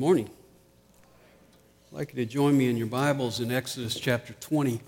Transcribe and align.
morning. 0.00 0.30
I'd 1.92 1.94
like 1.94 2.14
you 2.14 2.24
to 2.24 2.32
join 2.32 2.56
me 2.56 2.70
in 2.70 2.78
your 2.78 2.86
Bibles 2.86 3.38
in 3.38 3.52
Exodus 3.52 4.00
chapter 4.00 4.32
20. 4.32 4.80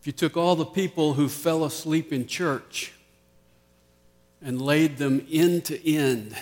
If 0.00 0.06
you 0.06 0.12
took 0.12 0.34
all 0.34 0.56
the 0.56 0.64
people 0.64 1.12
who 1.12 1.28
fell 1.28 1.62
asleep 1.62 2.10
in 2.10 2.26
church 2.26 2.94
and 4.40 4.62
laid 4.62 4.96
them 4.96 5.26
end 5.30 5.66
to 5.66 5.94
end, 5.94 6.34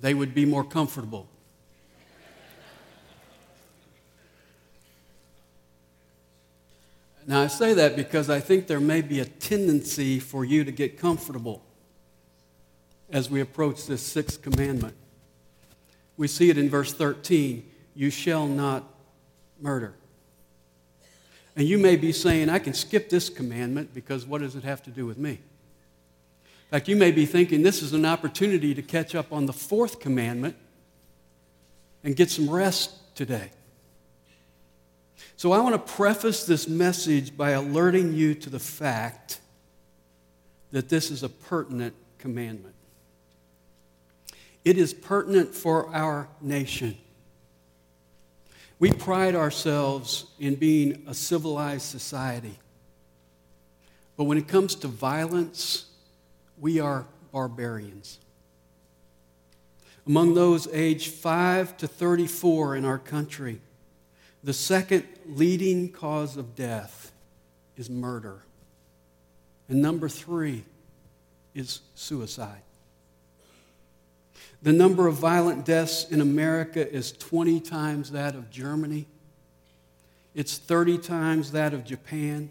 they 0.00 0.14
would 0.14 0.32
be 0.32 0.46
more 0.46 0.64
comfortable. 0.64 1.28
Now, 7.26 7.42
I 7.42 7.48
say 7.48 7.74
that 7.74 7.94
because 7.94 8.30
I 8.30 8.40
think 8.40 8.68
there 8.68 8.80
may 8.80 9.02
be 9.02 9.20
a 9.20 9.26
tendency 9.26 10.18
for 10.18 10.46
you 10.46 10.64
to 10.64 10.72
get 10.72 10.98
comfortable 10.98 11.62
as 13.10 13.30
we 13.30 13.40
approach 13.40 13.86
this 13.86 14.02
sixth 14.02 14.42
commandment. 14.42 14.94
We 16.16 16.28
see 16.28 16.50
it 16.50 16.58
in 16.58 16.68
verse 16.68 16.92
13 16.92 17.64
you 17.94 18.10
shall 18.10 18.46
not 18.46 18.84
murder. 19.60 19.92
And 21.56 21.66
you 21.66 21.78
may 21.78 21.96
be 21.96 22.12
saying, 22.12 22.48
I 22.48 22.60
can 22.60 22.72
skip 22.72 23.10
this 23.10 23.28
commandment 23.28 23.92
because 23.92 24.24
what 24.24 24.40
does 24.40 24.54
it 24.54 24.62
have 24.62 24.84
to 24.84 24.90
do 24.90 25.04
with 25.04 25.18
me? 25.18 25.30
In 25.30 26.70
fact, 26.70 26.86
you 26.86 26.94
may 26.94 27.10
be 27.10 27.26
thinking 27.26 27.62
this 27.62 27.82
is 27.82 27.92
an 27.92 28.04
opportunity 28.04 28.72
to 28.72 28.82
catch 28.82 29.16
up 29.16 29.32
on 29.32 29.46
the 29.46 29.52
fourth 29.52 29.98
commandment 29.98 30.54
and 32.04 32.14
get 32.14 32.30
some 32.30 32.48
rest 32.48 33.16
today. 33.16 33.50
So 35.36 35.50
I 35.50 35.58
want 35.58 35.74
to 35.74 35.92
preface 35.92 36.44
this 36.44 36.68
message 36.68 37.36
by 37.36 37.50
alerting 37.50 38.14
you 38.14 38.34
to 38.34 38.50
the 38.50 38.60
fact 38.60 39.40
that 40.70 40.88
this 40.88 41.10
is 41.10 41.24
a 41.24 41.28
pertinent 41.28 41.94
commandment. 42.18 42.76
It 44.68 44.76
is 44.76 44.92
pertinent 44.92 45.54
for 45.54 45.88
our 45.94 46.28
nation. 46.42 46.98
We 48.78 48.92
pride 48.92 49.34
ourselves 49.34 50.26
in 50.38 50.56
being 50.56 51.04
a 51.06 51.14
civilized 51.14 51.86
society. 51.86 52.58
But 54.18 54.24
when 54.24 54.36
it 54.36 54.46
comes 54.46 54.74
to 54.74 54.86
violence, 54.86 55.86
we 56.58 56.80
are 56.80 57.06
barbarians. 57.32 58.18
Among 60.06 60.34
those 60.34 60.68
aged 60.70 61.14
5 61.14 61.78
to 61.78 61.88
34 61.88 62.76
in 62.76 62.84
our 62.84 62.98
country, 62.98 63.62
the 64.44 64.52
second 64.52 65.06
leading 65.24 65.90
cause 65.90 66.36
of 66.36 66.54
death 66.54 67.10
is 67.78 67.88
murder. 67.88 68.42
And 69.66 69.80
number 69.80 70.10
three 70.10 70.66
is 71.54 71.80
suicide. 71.94 72.60
The 74.62 74.72
number 74.72 75.06
of 75.06 75.14
violent 75.14 75.64
deaths 75.64 76.04
in 76.10 76.20
America 76.20 76.90
is 76.90 77.12
20 77.12 77.60
times 77.60 78.10
that 78.10 78.34
of 78.34 78.50
Germany. 78.50 79.06
It's 80.34 80.58
30 80.58 80.98
times 80.98 81.52
that 81.52 81.72
of 81.72 81.84
Japan. 81.84 82.50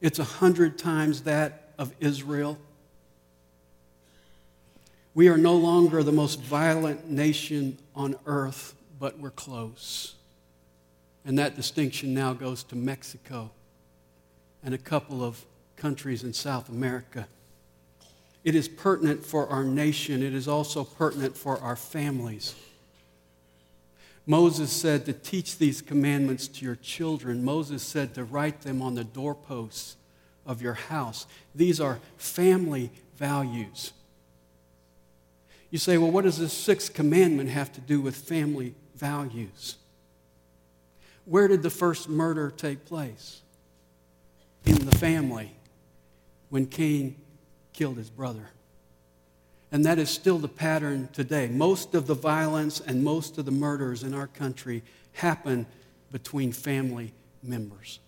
It's 0.00 0.18
100 0.18 0.78
times 0.78 1.22
that 1.22 1.70
of 1.78 1.94
Israel. 2.00 2.58
We 5.14 5.28
are 5.28 5.38
no 5.38 5.54
longer 5.54 6.02
the 6.02 6.12
most 6.12 6.40
violent 6.40 7.08
nation 7.08 7.78
on 7.94 8.16
earth, 8.26 8.74
but 8.98 9.18
we're 9.18 9.30
close. 9.30 10.14
And 11.24 11.38
that 11.38 11.56
distinction 11.56 12.14
now 12.14 12.34
goes 12.34 12.62
to 12.64 12.76
Mexico 12.76 13.50
and 14.62 14.74
a 14.74 14.78
couple 14.78 15.24
of 15.24 15.44
countries 15.76 16.22
in 16.22 16.32
South 16.32 16.68
America. 16.68 17.26
It 18.46 18.54
is 18.54 18.68
pertinent 18.68 19.26
for 19.26 19.48
our 19.48 19.64
nation, 19.64 20.22
it 20.22 20.32
is 20.32 20.46
also 20.46 20.84
pertinent 20.84 21.36
for 21.36 21.58
our 21.58 21.74
families. 21.74 22.54
Moses 24.24 24.70
said 24.70 25.04
to 25.06 25.12
teach 25.12 25.58
these 25.58 25.82
commandments 25.82 26.46
to 26.48 26.64
your 26.64 26.76
children. 26.76 27.44
Moses 27.44 27.82
said 27.82 28.14
to 28.14 28.22
write 28.22 28.60
them 28.60 28.82
on 28.82 28.94
the 28.94 29.02
doorposts 29.02 29.96
of 30.46 30.62
your 30.62 30.74
house. 30.74 31.26
These 31.56 31.80
are 31.80 31.98
family 32.18 32.92
values. 33.16 33.92
You 35.70 35.78
say, 35.78 35.98
well, 35.98 36.12
what 36.12 36.22
does 36.22 36.38
this 36.38 36.52
sixth 36.52 36.94
commandment 36.94 37.50
have 37.50 37.72
to 37.72 37.80
do 37.80 38.00
with 38.00 38.14
family 38.14 38.76
values? 38.94 39.74
Where 41.24 41.48
did 41.48 41.64
the 41.64 41.70
first 41.70 42.08
murder 42.08 42.52
take 42.56 42.84
place? 42.84 43.42
In 44.64 44.86
the 44.86 44.96
family, 44.96 45.56
when 46.48 46.66
Cain 46.66 47.16
killed 47.76 47.98
his 47.98 48.10
brother. 48.10 48.50
And 49.70 49.84
that 49.84 49.98
is 49.98 50.08
still 50.08 50.38
the 50.38 50.48
pattern 50.48 51.08
today. 51.12 51.48
Most 51.48 51.94
of 51.94 52.06
the 52.06 52.14
violence 52.14 52.80
and 52.80 53.04
most 53.04 53.36
of 53.38 53.44
the 53.44 53.50
murders 53.50 54.02
in 54.02 54.14
our 54.14 54.26
country 54.26 54.82
happen 55.12 55.66
between 56.10 56.52
family 56.52 57.12
members. 57.42 58.00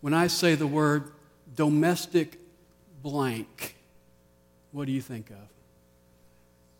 When 0.00 0.14
I 0.14 0.28
say 0.28 0.54
the 0.54 0.66
word 0.66 1.12
domestic 1.54 2.38
blank, 3.02 3.76
what 4.72 4.86
do 4.86 4.92
you 4.92 5.02
think 5.02 5.30
of? 5.30 5.36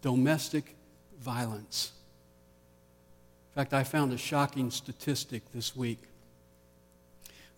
Domestic 0.00 0.74
violence. 1.20 1.92
In 3.52 3.60
fact, 3.60 3.74
I 3.74 3.84
found 3.84 4.12
a 4.12 4.18
shocking 4.18 4.70
statistic 4.70 5.42
this 5.52 5.76
week. 5.76 6.00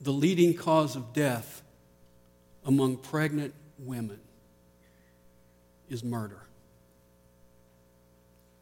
The 0.00 0.12
leading 0.12 0.54
cause 0.54 0.96
of 0.96 1.12
death 1.12 1.62
among 2.64 2.96
pregnant 2.96 3.54
women 3.78 4.20
is 5.88 6.02
murder. 6.02 6.40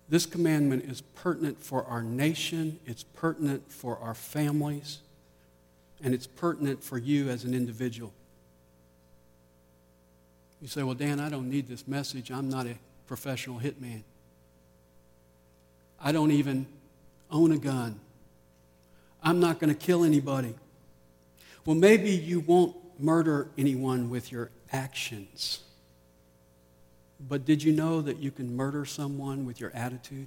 This 0.08 0.26
commandment 0.26 0.84
is 0.84 1.00
pertinent 1.00 1.62
for 1.62 1.84
our 1.84 2.02
nation, 2.02 2.78
it's 2.86 3.02
pertinent 3.02 3.70
for 3.70 3.98
our 3.98 4.14
families, 4.14 4.98
and 6.02 6.12
it's 6.12 6.26
pertinent 6.26 6.82
for 6.82 6.98
you 6.98 7.30
as 7.30 7.44
an 7.44 7.54
individual. 7.54 8.12
You 10.60 10.68
say, 10.68 10.82
Well, 10.82 10.94
Dan, 10.94 11.20
I 11.20 11.28
don't 11.28 11.48
need 11.50 11.68
this 11.68 11.88
message. 11.88 12.30
I'm 12.30 12.48
not 12.48 12.66
a 12.66 12.76
professional 13.06 13.58
hitman. 13.58 14.02
I 16.00 16.12
don't 16.12 16.30
even 16.30 16.66
own 17.30 17.52
a 17.52 17.58
gun. 17.58 17.98
I'm 19.22 19.40
not 19.40 19.58
going 19.58 19.74
to 19.74 19.78
kill 19.78 20.04
anybody. 20.04 20.54
Well, 21.64 21.76
maybe 21.76 22.10
you 22.10 22.40
won't 22.40 22.76
murder 23.00 23.48
anyone 23.56 24.10
with 24.10 24.30
your 24.30 24.50
actions. 24.72 25.60
But 27.20 27.44
did 27.44 27.62
you 27.62 27.72
know 27.72 28.00
that 28.02 28.18
you 28.18 28.30
can 28.30 28.56
murder 28.56 28.84
someone 28.84 29.46
with 29.46 29.60
your 29.60 29.70
attitude? 29.74 30.26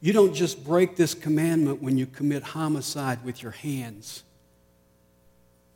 You 0.00 0.12
don't 0.12 0.34
just 0.34 0.64
break 0.64 0.96
this 0.96 1.14
commandment 1.14 1.82
when 1.82 1.96
you 1.98 2.06
commit 2.06 2.42
homicide 2.42 3.24
with 3.24 3.42
your 3.42 3.52
hands. 3.52 4.22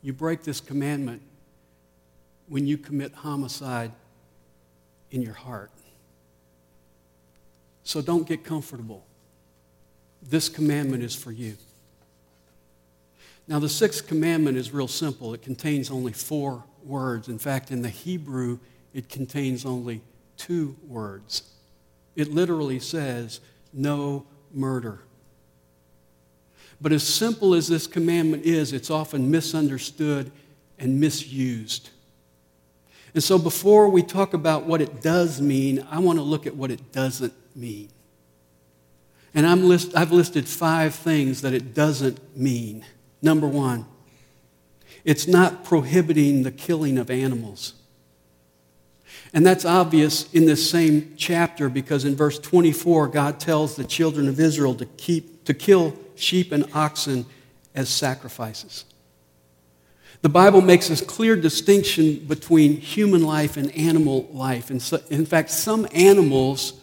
You 0.01 0.13
break 0.13 0.43
this 0.43 0.59
commandment 0.59 1.21
when 2.47 2.67
you 2.67 2.77
commit 2.77 3.13
homicide 3.13 3.91
in 5.11 5.21
your 5.21 5.33
heart. 5.33 5.71
So 7.83 8.01
don't 8.01 8.27
get 8.27 8.43
comfortable. 8.43 9.05
This 10.21 10.49
commandment 10.49 11.03
is 11.03 11.15
for 11.15 11.31
you. 11.31 11.57
Now, 13.51 13.59
the 13.59 13.67
sixth 13.67 14.07
commandment 14.07 14.55
is 14.55 14.71
real 14.71 14.87
simple. 14.87 15.33
It 15.33 15.41
contains 15.41 15.91
only 15.91 16.13
four 16.13 16.63
words. 16.85 17.27
In 17.27 17.37
fact, 17.37 17.69
in 17.69 17.81
the 17.81 17.89
Hebrew, 17.89 18.59
it 18.93 19.09
contains 19.09 19.65
only 19.65 20.01
two 20.37 20.77
words. 20.87 21.51
It 22.15 22.33
literally 22.33 22.79
says, 22.79 23.41
no 23.73 24.25
murder. 24.53 24.99
But 26.79 26.93
as 26.93 27.05
simple 27.05 27.53
as 27.53 27.67
this 27.67 27.87
commandment 27.87 28.45
is, 28.45 28.71
it's 28.71 28.89
often 28.89 29.29
misunderstood 29.29 30.31
and 30.79 31.01
misused. 31.01 31.89
And 33.13 33.21
so, 33.21 33.37
before 33.37 33.89
we 33.89 34.01
talk 34.01 34.33
about 34.33 34.65
what 34.65 34.79
it 34.79 35.01
does 35.01 35.41
mean, 35.41 35.85
I 35.91 35.99
want 35.99 36.19
to 36.19 36.23
look 36.23 36.47
at 36.47 36.55
what 36.55 36.71
it 36.71 36.93
doesn't 36.93 37.33
mean. 37.53 37.89
And 39.33 39.45
I'm 39.45 39.67
list, 39.67 39.91
I've 39.93 40.13
listed 40.13 40.47
five 40.47 40.95
things 40.95 41.41
that 41.41 41.51
it 41.51 41.73
doesn't 41.73 42.37
mean. 42.37 42.85
Number 43.21 43.47
one, 43.47 43.85
it's 45.03 45.27
not 45.27 45.63
prohibiting 45.63 46.43
the 46.43 46.51
killing 46.51 46.97
of 46.97 47.09
animals. 47.09 47.73
And 49.33 49.45
that's 49.45 49.63
obvious 49.65 50.31
in 50.33 50.45
this 50.45 50.69
same 50.69 51.13
chapter 51.17 51.69
because 51.69 52.03
in 52.03 52.15
verse 52.15 52.37
24, 52.37 53.07
God 53.07 53.39
tells 53.39 53.75
the 53.75 53.85
children 53.85 54.27
of 54.27 54.39
Israel 54.39 54.75
to, 54.75 54.85
keep, 54.85 55.45
to 55.45 55.53
kill 55.53 55.95
sheep 56.15 56.51
and 56.51 56.65
oxen 56.73 57.25
as 57.73 57.89
sacrifices. 57.89 58.85
The 60.21 60.29
Bible 60.29 60.61
makes 60.61 60.89
this 60.89 61.01
clear 61.01 61.35
distinction 61.35 62.25
between 62.27 62.77
human 62.77 63.23
life 63.23 63.57
and 63.57 63.71
animal 63.75 64.29
life. 64.31 64.69
And 64.69 64.81
so, 64.81 64.99
in 65.09 65.25
fact, 65.25 65.49
some 65.49 65.87
animals 65.93 66.73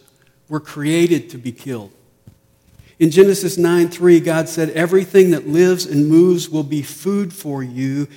were 0.48 0.58
created 0.58 1.30
to 1.30 1.38
be 1.38 1.52
killed. 1.52 1.92
In 2.98 3.10
Genesis 3.10 3.56
9 3.56 3.88
3, 3.90 4.20
God 4.20 4.48
said, 4.48 4.70
Everything 4.70 5.30
that 5.30 5.46
lives 5.46 5.86
and 5.86 6.08
moves 6.08 6.48
will 6.48 6.64
be 6.64 6.82
food 6.82 7.32
for 7.32 7.62
you. 7.62 8.08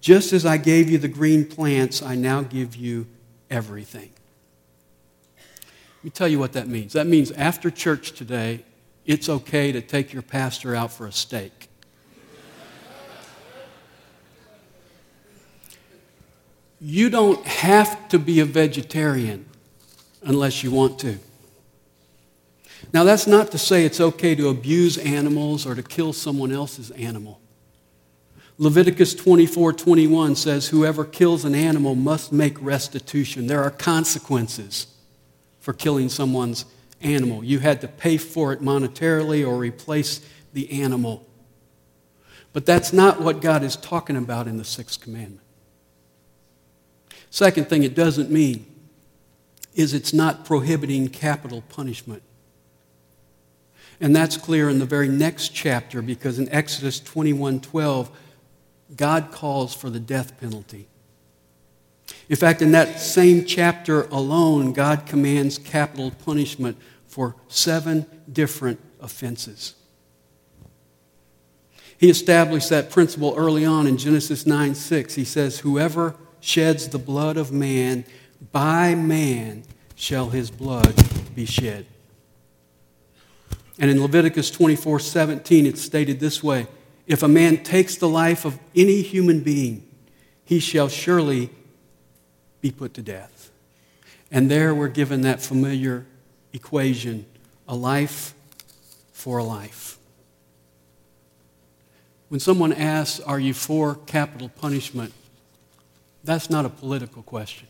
Just 0.00 0.32
as 0.32 0.46
I 0.46 0.56
gave 0.56 0.88
you 0.88 0.96
the 0.96 1.08
green 1.08 1.44
plants, 1.44 2.02
I 2.02 2.14
now 2.14 2.40
give 2.42 2.74
you 2.74 3.06
everything. 3.50 4.10
Let 5.98 6.04
me 6.04 6.10
tell 6.10 6.28
you 6.28 6.38
what 6.38 6.54
that 6.54 6.68
means. 6.68 6.94
That 6.94 7.06
means 7.06 7.30
after 7.32 7.70
church 7.70 8.12
today, 8.12 8.64
it's 9.04 9.28
okay 9.28 9.72
to 9.72 9.82
take 9.82 10.14
your 10.14 10.22
pastor 10.22 10.74
out 10.74 10.90
for 10.90 11.06
a 11.06 11.12
steak. 11.12 11.68
You 16.80 17.10
don't 17.10 17.44
have 17.46 18.08
to 18.08 18.18
be 18.18 18.40
a 18.40 18.46
vegetarian 18.46 19.44
unless 20.22 20.62
you 20.62 20.70
want 20.70 20.98
to. 21.00 21.18
Now, 22.92 23.04
that's 23.04 23.26
not 23.26 23.50
to 23.52 23.58
say 23.58 23.84
it's 23.84 24.00
okay 24.00 24.34
to 24.34 24.48
abuse 24.48 24.98
animals 24.98 25.66
or 25.66 25.74
to 25.74 25.82
kill 25.82 26.12
someone 26.12 26.52
else's 26.52 26.90
animal. 26.92 27.40
Leviticus 28.58 29.14
24 29.14 29.72
21 29.72 30.36
says, 30.36 30.68
Whoever 30.68 31.04
kills 31.04 31.44
an 31.44 31.54
animal 31.54 31.94
must 31.94 32.32
make 32.32 32.60
restitution. 32.60 33.46
There 33.46 33.62
are 33.62 33.70
consequences 33.70 34.86
for 35.60 35.72
killing 35.72 36.08
someone's 36.08 36.66
animal. 37.00 37.42
You 37.42 37.60
had 37.60 37.80
to 37.80 37.88
pay 37.88 38.18
for 38.18 38.52
it 38.52 38.60
monetarily 38.60 39.46
or 39.46 39.56
replace 39.56 40.20
the 40.52 40.82
animal. 40.82 41.26
But 42.52 42.66
that's 42.66 42.92
not 42.92 43.20
what 43.20 43.40
God 43.40 43.62
is 43.62 43.76
talking 43.76 44.16
about 44.16 44.46
in 44.46 44.56
the 44.56 44.64
sixth 44.64 45.00
commandment. 45.00 45.46
Second 47.30 47.68
thing 47.68 47.84
it 47.84 47.94
doesn't 47.94 48.30
mean 48.30 48.66
is 49.72 49.94
it's 49.94 50.12
not 50.12 50.44
prohibiting 50.44 51.08
capital 51.08 51.62
punishment. 51.68 52.22
And 54.00 54.16
that's 54.16 54.36
clear 54.36 54.70
in 54.70 54.78
the 54.78 54.86
very 54.86 55.08
next 55.08 55.50
chapter 55.50 56.00
because 56.00 56.38
in 56.38 56.48
Exodus 56.48 57.00
21:12 57.00 58.10
God 58.96 59.30
calls 59.30 59.74
for 59.74 59.90
the 59.90 60.00
death 60.00 60.38
penalty. 60.40 60.88
In 62.28 62.36
fact, 62.36 62.62
in 62.62 62.72
that 62.72 63.00
same 63.00 63.44
chapter 63.44 64.02
alone, 64.04 64.72
God 64.72 65.06
commands 65.06 65.58
capital 65.58 66.10
punishment 66.10 66.76
for 67.06 67.36
seven 67.48 68.06
different 68.32 68.80
offenses. 69.00 69.74
He 71.98 72.08
established 72.08 72.70
that 72.70 72.90
principle 72.90 73.34
early 73.36 73.64
on 73.64 73.86
in 73.86 73.98
Genesis 73.98 74.46
9 74.46 74.74
6. 74.74 75.14
He 75.14 75.24
says, 75.24 75.58
Whoever 75.58 76.16
sheds 76.40 76.88
the 76.88 76.98
blood 76.98 77.36
of 77.36 77.52
man, 77.52 78.04
by 78.52 78.94
man 78.94 79.64
shall 79.94 80.30
his 80.30 80.50
blood 80.50 80.94
be 81.34 81.44
shed. 81.44 81.84
And 83.80 83.90
in 83.90 84.00
Leviticus 84.00 84.50
24 84.50 85.00
17, 85.00 85.66
it's 85.66 85.80
stated 85.80 86.20
this 86.20 86.42
way 86.42 86.68
If 87.06 87.22
a 87.22 87.28
man 87.28 87.64
takes 87.64 87.96
the 87.96 88.08
life 88.08 88.44
of 88.44 88.58
any 88.76 89.00
human 89.00 89.40
being, 89.40 89.88
he 90.44 90.60
shall 90.60 90.88
surely 90.88 91.50
be 92.60 92.70
put 92.70 92.92
to 92.94 93.02
death. 93.02 93.50
And 94.30 94.50
there 94.50 94.74
we're 94.74 94.88
given 94.88 95.22
that 95.22 95.40
familiar 95.40 96.06
equation 96.52 97.24
a 97.66 97.74
life 97.74 98.34
for 99.12 99.38
a 99.38 99.44
life. 99.44 99.98
When 102.28 102.38
someone 102.38 102.72
asks, 102.72 103.18
Are 103.20 103.40
you 103.40 103.54
for 103.54 103.94
capital 103.94 104.50
punishment? 104.50 105.14
That's 106.22 106.50
not 106.50 106.66
a 106.66 106.68
political 106.68 107.22
question, 107.22 107.66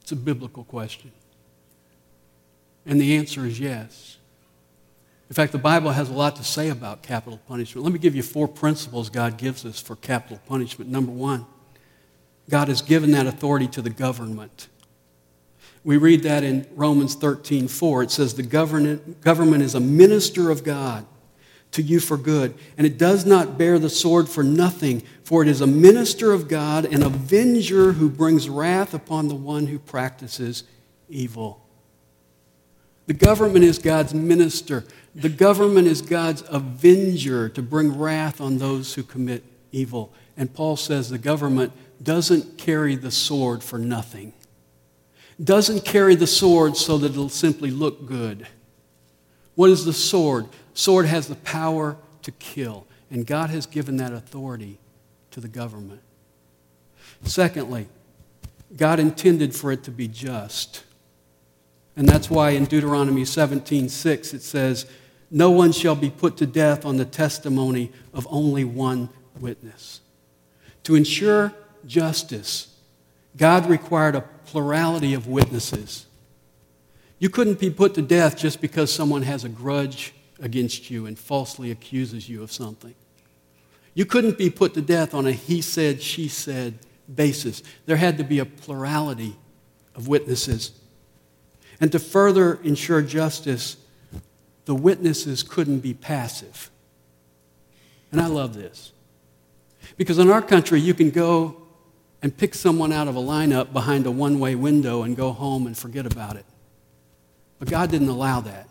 it's 0.00 0.12
a 0.12 0.16
biblical 0.16 0.62
question. 0.62 1.10
And 2.86 3.00
the 3.00 3.16
answer 3.16 3.44
is 3.44 3.58
yes. 3.58 4.17
In 5.28 5.34
fact, 5.34 5.52
the 5.52 5.58
Bible 5.58 5.90
has 5.92 6.08
a 6.08 6.12
lot 6.12 6.36
to 6.36 6.44
say 6.44 6.70
about 6.70 7.02
capital 7.02 7.38
punishment. 7.46 7.84
Let 7.84 7.92
me 7.92 7.98
give 7.98 8.14
you 8.14 8.22
four 8.22 8.48
principles 8.48 9.10
God 9.10 9.36
gives 9.36 9.66
us 9.66 9.78
for 9.78 9.96
capital 9.96 10.40
punishment. 10.46 10.90
Number 10.90 11.12
one, 11.12 11.44
God 12.48 12.68
has 12.68 12.80
given 12.80 13.10
that 13.10 13.26
authority 13.26 13.68
to 13.68 13.82
the 13.82 13.90
government. 13.90 14.68
We 15.84 15.98
read 15.98 16.22
that 16.22 16.44
in 16.44 16.66
Romans 16.74 17.14
13 17.14 17.68
4. 17.68 18.04
It 18.04 18.10
says, 18.10 18.34
The 18.34 18.42
government, 18.42 19.20
government 19.20 19.62
is 19.62 19.74
a 19.74 19.80
minister 19.80 20.50
of 20.50 20.64
God 20.64 21.06
to 21.72 21.82
you 21.82 22.00
for 22.00 22.16
good, 22.16 22.54
and 22.78 22.86
it 22.86 22.96
does 22.96 23.26
not 23.26 23.58
bear 23.58 23.78
the 23.78 23.90
sword 23.90 24.26
for 24.26 24.42
nothing, 24.42 25.02
for 25.22 25.42
it 25.42 25.48
is 25.48 25.60
a 25.60 25.66
minister 25.66 26.32
of 26.32 26.48
God, 26.48 26.86
an 26.86 27.02
avenger 27.02 27.92
who 27.92 28.08
brings 28.08 28.48
wrath 28.48 28.94
upon 28.94 29.28
the 29.28 29.34
one 29.34 29.66
who 29.66 29.78
practices 29.78 30.64
evil. 31.10 31.62
The 33.06 33.14
government 33.14 33.64
is 33.64 33.78
God's 33.78 34.14
minister. 34.14 34.84
The 35.18 35.28
government 35.28 35.88
is 35.88 36.00
God's 36.00 36.44
avenger 36.48 37.48
to 37.48 37.60
bring 37.60 37.98
wrath 37.98 38.40
on 38.40 38.58
those 38.58 38.94
who 38.94 39.02
commit 39.02 39.42
evil. 39.72 40.12
And 40.36 40.54
Paul 40.54 40.76
says 40.76 41.10
the 41.10 41.18
government 41.18 41.72
doesn't 42.00 42.56
carry 42.56 42.94
the 42.94 43.10
sword 43.10 43.64
for 43.64 43.80
nothing, 43.80 44.32
doesn't 45.42 45.84
carry 45.84 46.14
the 46.14 46.28
sword 46.28 46.76
so 46.76 46.98
that 46.98 47.10
it'll 47.10 47.28
simply 47.28 47.72
look 47.72 48.06
good. 48.06 48.46
What 49.56 49.70
is 49.70 49.84
the 49.84 49.92
sword? 49.92 50.46
Sword 50.72 51.06
has 51.06 51.26
the 51.26 51.34
power 51.34 51.96
to 52.22 52.30
kill, 52.30 52.86
and 53.10 53.26
God 53.26 53.50
has 53.50 53.66
given 53.66 53.96
that 53.96 54.12
authority 54.12 54.78
to 55.32 55.40
the 55.40 55.48
government. 55.48 56.00
Secondly, 57.24 57.88
God 58.76 59.00
intended 59.00 59.52
for 59.52 59.72
it 59.72 59.82
to 59.82 59.90
be 59.90 60.06
just. 60.06 60.84
And 61.96 62.08
that's 62.08 62.30
why 62.30 62.50
in 62.50 62.66
Deuteronomy 62.66 63.24
17 63.24 63.88
6 63.88 64.34
it 64.34 64.42
says, 64.42 64.86
No 65.30 65.50
one 65.50 65.72
shall 65.72 65.94
be 65.94 66.10
put 66.10 66.36
to 66.38 66.46
death 66.46 66.84
on 66.84 66.96
the 66.96 67.04
testimony 67.04 67.92
of 68.14 68.26
only 68.30 68.64
one 68.64 69.10
witness. 69.38 70.00
To 70.84 70.94
ensure 70.94 71.52
justice, 71.86 72.74
God 73.36 73.66
required 73.68 74.14
a 74.14 74.22
plurality 74.46 75.14
of 75.14 75.26
witnesses. 75.26 76.06
You 77.18 77.28
couldn't 77.28 77.58
be 77.58 77.70
put 77.70 77.94
to 77.94 78.02
death 78.02 78.36
just 78.36 78.60
because 78.60 78.92
someone 78.92 79.22
has 79.22 79.44
a 79.44 79.48
grudge 79.48 80.14
against 80.40 80.90
you 80.90 81.06
and 81.06 81.18
falsely 81.18 81.70
accuses 81.70 82.28
you 82.28 82.42
of 82.42 82.52
something. 82.52 82.94
You 83.94 84.06
couldn't 84.06 84.38
be 84.38 84.50
put 84.50 84.74
to 84.74 84.80
death 84.80 85.12
on 85.14 85.26
a 85.26 85.32
he 85.32 85.60
said, 85.60 86.00
she 86.00 86.28
said 86.28 86.78
basis. 87.12 87.62
There 87.86 87.96
had 87.96 88.18
to 88.18 88.24
be 88.24 88.38
a 88.38 88.44
plurality 88.44 89.36
of 89.94 90.08
witnesses. 90.08 90.72
And 91.80 91.90
to 91.92 91.98
further 91.98 92.60
ensure 92.62 93.02
justice, 93.02 93.76
the 94.68 94.74
witnesses 94.74 95.42
couldn't 95.42 95.78
be 95.78 95.94
passive. 95.94 96.70
And 98.12 98.20
I 98.20 98.26
love 98.26 98.52
this. 98.52 98.92
Because 99.96 100.18
in 100.18 100.30
our 100.30 100.42
country, 100.42 100.78
you 100.78 100.92
can 100.92 101.08
go 101.08 101.56
and 102.20 102.36
pick 102.36 102.54
someone 102.54 102.92
out 102.92 103.08
of 103.08 103.16
a 103.16 103.18
lineup 103.18 103.72
behind 103.72 104.04
a 104.04 104.10
one 104.10 104.38
way 104.38 104.54
window 104.54 105.04
and 105.04 105.16
go 105.16 105.32
home 105.32 105.66
and 105.66 105.74
forget 105.74 106.04
about 106.04 106.36
it. 106.36 106.44
But 107.58 107.70
God 107.70 107.90
didn't 107.90 108.10
allow 108.10 108.40
that. 108.40 108.68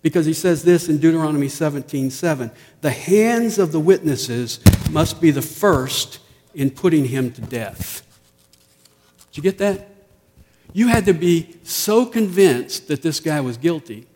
Because 0.00 0.24
he 0.24 0.32
says 0.32 0.64
this 0.64 0.88
in 0.88 0.96
Deuteronomy 0.96 1.48
17 1.48 2.10
7 2.10 2.50
The 2.80 2.90
hands 2.90 3.58
of 3.58 3.72
the 3.72 3.80
witnesses 3.80 4.58
must 4.90 5.20
be 5.20 5.30
the 5.30 5.42
first 5.42 6.18
in 6.54 6.70
putting 6.70 7.04
him 7.04 7.30
to 7.32 7.42
death. 7.42 8.06
Did 9.32 9.36
you 9.36 9.42
get 9.42 9.58
that? 9.58 9.86
You 10.72 10.88
had 10.88 11.04
to 11.04 11.12
be 11.12 11.58
so 11.62 12.06
convinced 12.06 12.88
that 12.88 13.02
this 13.02 13.20
guy 13.20 13.42
was 13.42 13.58
guilty 13.58 14.06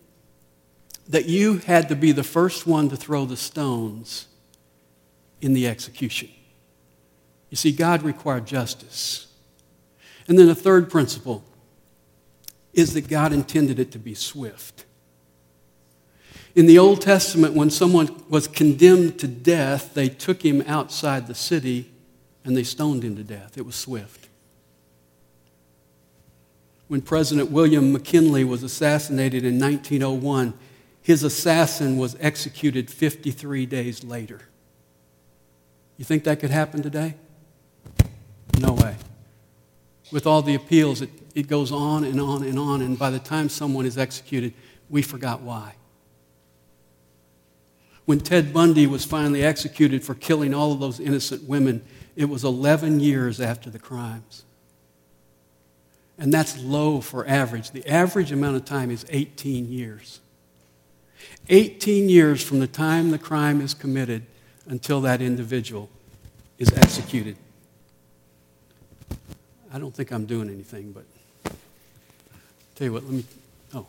that 1.09 1.27
you 1.27 1.59
had 1.59 1.89
to 1.89 1.97
be 1.97 2.13
the 2.13 2.25
first 2.25 2.67
one 2.67 2.89
to 2.89 2.97
throw 2.97 3.25
the 3.25 3.37
stones 3.37 4.27
in 5.41 5.53
the 5.53 5.67
execution. 5.67 6.31
You 7.51 7.57
see, 7.57 7.73
God 7.73 8.03
required 8.03 8.47
justice. 8.47 9.27
And 10.27 10.39
then 10.39 10.47
the 10.47 10.55
third 10.55 10.91
principle 10.91 11.45
is 12.73 12.95
that 12.95 13.09
God 13.09 13.33
intended 13.33 13.79
it 13.79 13.93
to 13.93 13.99
be 13.99 14.15
swift. 14.15 14.85
In 16.55 16.67
the 16.67 16.79
Old 16.79 17.01
Testament, 17.01 17.55
when 17.55 17.71
someone 17.71 18.23
was 18.29 18.47
condemned 18.47 19.19
to 19.19 19.29
death, 19.29 19.95
they 19.95 20.09
took 20.09 20.45
him 20.45 20.63
outside 20.67 21.27
the 21.27 21.35
city 21.35 21.93
and 22.45 22.57
they 22.57 22.63
stoned 22.63 23.03
him 23.03 23.17
to 23.17 23.25
death. 23.25 23.59
It 23.59 23.67
was 23.67 23.75
swift. 23.75 24.29
When 26.87 27.01
President 27.01 27.51
William 27.51 27.93
McKinley 27.93 28.45
was 28.45 28.63
assassinated 28.63 29.45
in 29.45 29.59
1901, 29.59 30.55
his 31.05 31.23
assassin 31.23 31.99
was 31.99 32.17
executed 32.19 32.91
53 32.91 33.67
days 33.67 34.03
later. 34.03 34.41
You 35.99 36.05
think 36.07 36.25
that 36.25 36.41
could 36.41 36.49
happen 36.49 36.83
today? 36.83 37.15
No 38.59 38.73
way. 38.73 38.97
With 40.11 40.27
all 40.27 40.41
the 40.41 40.55
appeals, 40.55 41.03
it, 41.03 41.11
it 41.35 41.47
goes 41.47 41.71
on 41.71 42.05
and 42.05 42.19
on 42.19 42.43
and 42.43 42.59
on, 42.59 42.81
and 42.81 42.99
by 42.99 43.11
the 43.11 43.19
time 43.19 43.51
someone 43.51 43.85
is 43.85 43.99
executed, 43.99 44.55
we 44.89 45.03
forgot 45.03 45.43
why. 45.43 45.75
When 48.07 48.19
Ted 48.19 48.55
Bundy 48.55 48.87
was 48.87 49.05
finally 49.05 49.45
executed 49.45 50.03
for 50.03 50.15
killing 50.15 50.55
all 50.55 50.73
of 50.73 50.81
those 50.81 51.01
innocent 51.01 51.47
women, 51.47 51.85
it 52.17 52.31
was 52.31 52.45
11 52.45 53.01
years 53.01 53.43
after 53.43 53.69
the 53.69 53.79
crimes. 53.79 54.47
And 56.17 56.33
that's 56.33 56.59
low 56.63 57.03
for 57.03 57.29
average. 57.29 57.73
The 57.73 57.87
average 57.87 58.33
amount 58.33 58.57
of 58.57 58.65
time 58.65 58.91
is 58.91 59.05
18 59.11 59.71
years. 59.71 60.21
18 61.49 62.09
years 62.09 62.43
from 62.43 62.61
the 62.61 62.67
time 62.67 63.11
the 63.11 63.19
crime 63.19 63.61
is 63.61 63.75
committed 63.75 64.25
until 64.67 65.01
that 65.03 65.21
individual 65.21 65.91
is 66.59 66.73
executed. 66.73 67.37
I 69.73 69.79
don't 69.79 69.95
think 69.95 70.13
I'm 70.13 70.25
doing 70.25 70.49
anything, 70.49 70.93
but 70.93 71.05
tell 72.75 72.87
you 72.87 72.93
what, 72.93 73.05
let 73.05 73.13
me. 73.13 73.25
Oh, 73.75 73.87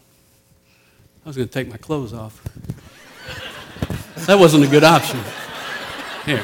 I 1.24 1.30
was 1.30 1.38
going 1.38 1.48
to 1.48 1.54
take 1.54 1.70
my 1.70 1.78
clothes 1.78 2.12
off. 2.12 2.44
that 4.26 4.38
wasn't 4.38 4.66
a 4.66 4.68
good 4.68 4.84
option. 4.84 5.20
Here. 6.26 6.44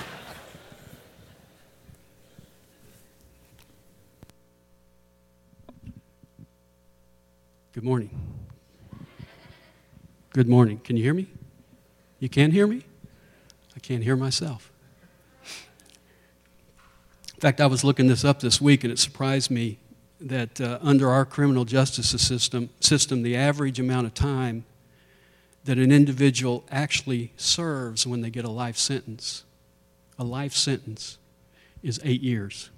Good 7.73 7.83
morning. 7.83 8.30
Good 10.33 10.47
morning. 10.47 10.79
Can 10.79 10.95
you 10.95 11.03
hear 11.03 11.13
me? 11.13 11.27
You 12.19 12.29
can't 12.29 12.53
hear 12.53 12.65
me? 12.65 12.83
I 13.75 13.79
can't 13.79 14.01
hear 14.01 14.15
myself. 14.15 14.71
In 17.33 17.41
fact, 17.41 17.59
I 17.59 17.65
was 17.65 17.83
looking 17.83 18.07
this 18.07 18.23
up 18.23 18.39
this 18.39 18.61
week 18.61 18.85
and 18.85 18.93
it 18.93 18.97
surprised 18.97 19.51
me 19.51 19.77
that 20.21 20.61
uh, 20.61 20.79
under 20.81 21.09
our 21.09 21.25
criminal 21.25 21.65
justice 21.65 22.09
system, 22.09 22.69
system, 22.79 23.23
the 23.23 23.35
average 23.35 23.77
amount 23.77 24.07
of 24.07 24.13
time 24.13 24.63
that 25.65 25.77
an 25.77 25.91
individual 25.91 26.63
actually 26.71 27.33
serves 27.35 28.07
when 28.07 28.21
they 28.21 28.29
get 28.29 28.45
a 28.45 28.49
life 28.49 28.77
sentence, 28.77 29.43
a 30.17 30.23
life 30.23 30.53
sentence, 30.53 31.17
is 31.83 31.99
eight 32.05 32.21
years. 32.21 32.69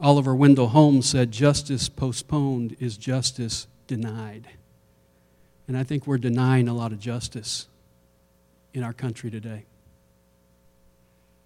Oliver 0.00 0.36
Wendell 0.36 0.68
Holmes 0.68 1.06
said, 1.06 1.32
Justice 1.32 1.88
postponed 1.88 2.76
is 2.78 2.96
justice 2.96 3.66
denied. 3.86 4.48
And 5.66 5.76
I 5.76 5.84
think 5.84 6.06
we're 6.06 6.18
denying 6.18 6.68
a 6.68 6.74
lot 6.74 6.92
of 6.92 6.98
justice 6.98 7.66
in 8.72 8.82
our 8.82 8.92
country 8.92 9.30
today. 9.30 9.64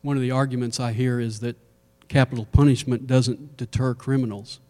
One 0.02 0.16
of 0.16 0.22
the 0.22 0.30
arguments 0.30 0.80
I 0.80 0.92
hear 0.92 1.20
is 1.20 1.40
that 1.40 1.56
capital 2.08 2.46
punishment 2.46 3.06
doesn't 3.06 3.56
deter 3.56 3.94
criminals. 3.94 4.60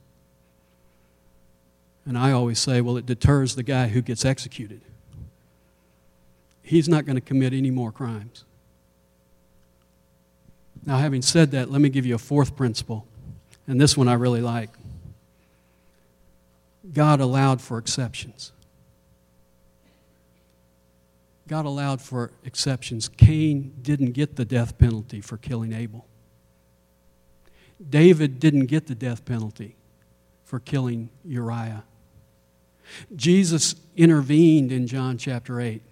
And 2.05 2.17
I 2.17 2.33
always 2.33 2.59
say, 2.59 2.81
well, 2.81 2.97
it 2.97 3.07
deters 3.07 3.55
the 3.55 3.63
guy 3.63 3.89
who 3.89 4.01
gets 4.01 4.25
executed. 4.25 4.81
He's 6.63 6.89
not 6.89 7.05
going 7.05 7.17
to 7.17 7.23
commit 7.23 7.53
any 7.53 7.71
more 7.71 7.93
crimes. 7.93 8.45
Now, 10.85 10.99
having 10.99 11.23
said 11.23 11.51
that, 11.51 11.71
let 11.71 11.81
me 11.81 11.89
give 11.89 12.07
you 12.07 12.15
a 12.15 12.19
fourth 12.19 12.57
principle 12.57 13.07
and 13.67 13.81
this 13.81 13.97
one 13.97 14.09
I 14.09 14.15
really 14.15 14.41
like. 14.41 14.71
God 16.93 17.21
allowed 17.21 17.61
for 17.61 17.79
exceptions. 17.79 18.53
God 21.49 21.65
allowed 21.65 22.01
for 22.01 22.31
exceptions. 22.45 23.09
Cain 23.09 23.75
didn't 23.81 24.13
get 24.13 24.37
the 24.37 24.45
death 24.45 24.79
penalty 24.79 25.21
for 25.21 25.39
killing 25.39 25.73
Abel. 25.73 26.07
David 27.89 28.39
didn't 28.39 28.67
get 28.67 28.87
the 28.87 28.95
death 28.95 29.25
penalty 29.25 29.77
for 30.45 30.61
killing 30.61 31.09
Uriah. 31.25 31.85
Jesus 33.15 33.75
intervened 33.97 34.73
in 34.73 34.87
John 34.87 35.19
chapter 35.19 35.61
8 35.61 35.83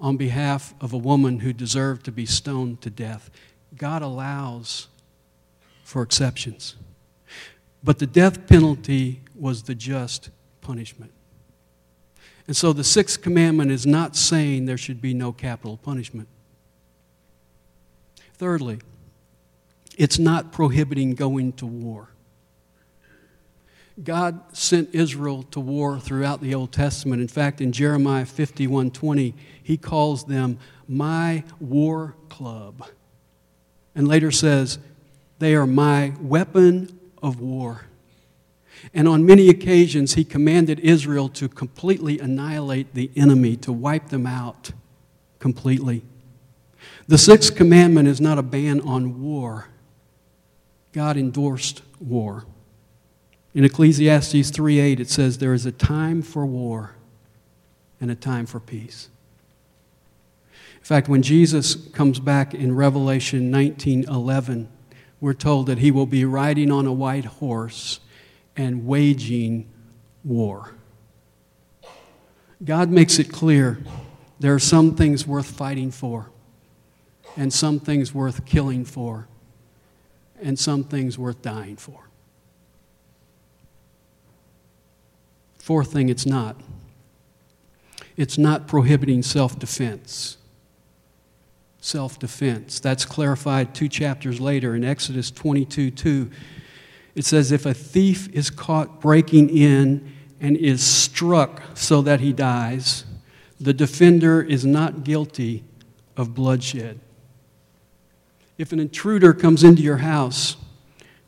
on 0.00 0.16
behalf 0.16 0.74
of 0.80 0.92
a 0.92 0.98
woman 0.98 1.40
who 1.40 1.52
deserved 1.52 2.04
to 2.04 2.12
be 2.12 2.26
stoned 2.26 2.80
to 2.82 2.90
death. 2.90 3.30
God 3.76 4.02
allows 4.02 4.88
for 5.84 6.02
exceptions. 6.02 6.76
But 7.82 7.98
the 7.98 8.06
death 8.06 8.46
penalty 8.46 9.20
was 9.34 9.64
the 9.64 9.74
just 9.74 10.30
punishment. 10.60 11.12
And 12.46 12.56
so 12.56 12.72
the 12.72 12.84
sixth 12.84 13.22
commandment 13.22 13.70
is 13.70 13.86
not 13.86 14.16
saying 14.16 14.66
there 14.66 14.78
should 14.78 15.00
be 15.00 15.14
no 15.14 15.32
capital 15.32 15.76
punishment. 15.76 16.28
Thirdly, 18.34 18.78
it's 19.96 20.18
not 20.18 20.52
prohibiting 20.52 21.14
going 21.14 21.52
to 21.54 21.66
war. 21.66 22.10
God 24.02 24.40
sent 24.54 24.94
Israel 24.94 25.42
to 25.44 25.60
war 25.60 25.98
throughout 25.98 26.42
the 26.42 26.54
Old 26.54 26.70
Testament. 26.70 27.22
In 27.22 27.28
fact, 27.28 27.62
in 27.62 27.72
Jeremiah 27.72 28.26
51:20, 28.26 29.32
he 29.62 29.76
calls 29.78 30.24
them 30.24 30.58
my 30.86 31.44
war 31.58 32.14
club. 32.28 32.86
And 33.94 34.06
later 34.06 34.30
says, 34.30 34.78
they 35.38 35.54
are 35.54 35.66
my 35.66 36.12
weapon 36.20 36.95
of 37.26 37.40
war. 37.40 37.86
And 38.94 39.08
on 39.08 39.26
many 39.26 39.48
occasions, 39.48 40.14
he 40.14 40.24
commanded 40.24 40.78
Israel 40.80 41.28
to 41.30 41.48
completely 41.48 42.20
annihilate 42.20 42.94
the 42.94 43.10
enemy, 43.16 43.56
to 43.56 43.72
wipe 43.72 44.10
them 44.10 44.26
out 44.26 44.70
completely. 45.40 46.04
The 47.08 47.18
sixth 47.18 47.56
commandment 47.56 48.06
is 48.06 48.20
not 48.20 48.38
a 48.38 48.42
ban 48.42 48.80
on 48.82 49.20
war. 49.22 49.68
God 50.92 51.16
endorsed 51.16 51.82
war. 51.98 52.46
In 53.54 53.64
Ecclesiastes 53.64 54.50
3:8 54.50 55.00
it 55.00 55.10
says 55.10 55.38
there 55.38 55.54
is 55.54 55.66
a 55.66 55.72
time 55.72 56.22
for 56.22 56.46
war 56.46 56.94
and 58.00 58.10
a 58.10 58.14
time 58.14 58.46
for 58.46 58.60
peace. 58.60 59.08
In 60.76 60.84
fact, 60.84 61.08
when 61.08 61.22
Jesus 61.22 61.74
comes 61.74 62.20
back 62.20 62.54
in 62.54 62.76
Revelation 62.76 63.50
19:11, 63.50 64.68
we're 65.20 65.34
told 65.34 65.66
that 65.66 65.78
he 65.78 65.90
will 65.90 66.06
be 66.06 66.24
riding 66.24 66.70
on 66.70 66.86
a 66.86 66.92
white 66.92 67.24
horse 67.24 68.00
and 68.56 68.86
waging 68.86 69.68
war. 70.24 70.72
God 72.64 72.90
makes 72.90 73.18
it 73.18 73.30
clear 73.32 73.78
there 74.38 74.54
are 74.54 74.58
some 74.58 74.94
things 74.94 75.26
worth 75.26 75.50
fighting 75.50 75.90
for, 75.90 76.30
and 77.36 77.52
some 77.52 77.80
things 77.80 78.12
worth 78.12 78.44
killing 78.44 78.84
for, 78.84 79.28
and 80.40 80.58
some 80.58 80.84
things 80.84 81.18
worth 81.18 81.42
dying 81.42 81.76
for. 81.76 82.08
Fourth 85.58 85.92
thing, 85.92 86.08
it's 86.08 86.26
not. 86.26 86.60
It's 88.16 88.38
not 88.38 88.68
prohibiting 88.68 89.22
self 89.22 89.58
defense 89.58 90.38
self 91.80 92.18
defense. 92.18 92.80
That's 92.80 93.04
clarified 93.04 93.74
two 93.74 93.88
chapters 93.88 94.40
later 94.40 94.74
in 94.74 94.84
Exodus 94.84 95.30
22 95.30 95.90
2. 95.90 96.30
It 97.14 97.24
says, 97.24 97.50
If 97.50 97.66
a 97.66 97.74
thief 97.74 98.28
is 98.32 98.50
caught 98.50 99.00
breaking 99.00 99.50
in 99.50 100.12
and 100.40 100.56
is 100.56 100.84
struck 100.84 101.62
so 101.74 102.02
that 102.02 102.20
he 102.20 102.32
dies, 102.32 103.04
the 103.58 103.72
defender 103.72 104.42
is 104.42 104.64
not 104.66 105.02
guilty 105.02 105.64
of 106.16 106.34
bloodshed. 106.34 107.00
If 108.58 108.72
an 108.72 108.80
intruder 108.80 109.32
comes 109.32 109.64
into 109.64 109.82
your 109.82 109.98
house 109.98 110.56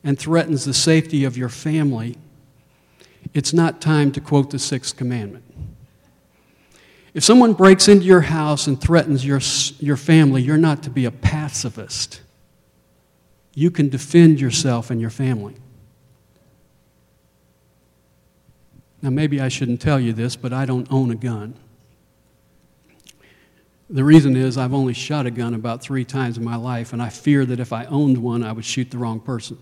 and 0.03 0.17
threatens 0.17 0.65
the 0.65 0.73
safety 0.73 1.23
of 1.23 1.37
your 1.37 1.49
family, 1.49 2.17
it's 3.33 3.53
not 3.53 3.81
time 3.81 4.11
to 4.13 4.21
quote 4.21 4.49
the 4.51 4.59
sixth 4.59 4.95
commandment. 4.95 5.43
If 7.13 7.23
someone 7.23 7.53
breaks 7.53 7.87
into 7.87 8.05
your 8.05 8.21
house 8.21 8.67
and 8.67 8.79
threatens 8.79 9.25
your, 9.25 9.39
your 9.79 9.97
family, 9.97 10.41
you're 10.41 10.57
not 10.57 10.83
to 10.83 10.89
be 10.89 11.05
a 11.05 11.11
pacifist. 11.11 12.21
You 13.55 13.71
can 13.71 13.89
defend 13.89 14.39
yourself 14.39 14.91
and 14.91 15.01
your 15.01 15.09
family. 15.09 15.55
Now, 19.01 19.09
maybe 19.09 19.39
I 19.39 19.47
shouldn't 19.47 19.81
tell 19.81 19.99
you 19.99 20.13
this, 20.13 20.35
but 20.35 20.53
I 20.53 20.65
don't 20.65 20.91
own 20.91 21.09
a 21.09 21.15
gun. 21.15 21.55
The 23.89 24.03
reason 24.03 24.35
is 24.35 24.57
I've 24.57 24.73
only 24.73 24.93
shot 24.93 25.25
a 25.25 25.31
gun 25.31 25.55
about 25.55 25.81
three 25.81 26.05
times 26.05 26.37
in 26.37 26.43
my 26.43 26.57
life, 26.57 26.93
and 26.93 27.01
I 27.01 27.09
fear 27.09 27.43
that 27.45 27.59
if 27.59 27.73
I 27.73 27.85
owned 27.85 28.19
one, 28.19 28.43
I 28.43 28.51
would 28.51 28.65
shoot 28.65 28.91
the 28.91 28.99
wrong 28.99 29.19
person. 29.19 29.57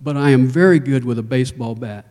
But 0.00 0.16
I 0.16 0.30
am 0.30 0.48
very 0.48 0.80
good 0.80 1.04
with 1.04 1.18
a 1.18 1.22
baseball 1.22 1.76
bat. 1.76 2.06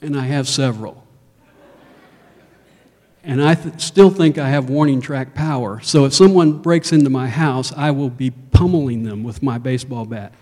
And 0.00 0.18
I 0.18 0.24
have 0.24 0.48
several. 0.48 1.04
And 3.24 3.42
I 3.42 3.54
th- 3.54 3.80
still 3.80 4.10
think 4.10 4.38
I 4.38 4.48
have 4.48 4.70
warning 4.70 5.00
track 5.00 5.34
power. 5.34 5.80
So 5.80 6.04
if 6.04 6.14
someone 6.14 6.58
breaks 6.62 6.92
into 6.92 7.10
my 7.10 7.28
house, 7.28 7.72
I 7.76 7.90
will 7.90 8.10
be 8.10 8.30
pummeling 8.30 9.02
them 9.02 9.22
with 9.22 9.42
my 9.42 9.58
baseball 9.58 10.04
bat. 10.04 10.32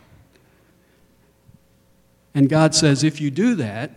And 2.34 2.48
God 2.48 2.74
says, 2.74 3.02
if 3.02 3.20
you 3.20 3.30
do 3.30 3.54
that, 3.56 3.92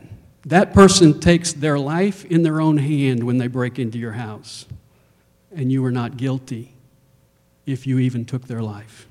that 0.46 0.74
person 0.74 1.20
takes 1.20 1.52
their 1.52 1.78
life 1.78 2.24
in 2.26 2.44
their 2.44 2.62
own 2.62 2.78
hand 2.78 3.24
when 3.24 3.38
they 3.38 3.48
break 3.48 3.78
into 3.78 4.00
your 4.00 4.14
house. 4.14 4.66
And 5.52 5.72
you 5.72 5.84
are 5.86 5.92
not 5.92 6.18
guilty 6.18 6.74
if 7.66 7.86
you 7.86 8.00
even 8.00 8.26
took 8.26 8.48
their 8.48 8.62
life. 8.62 9.08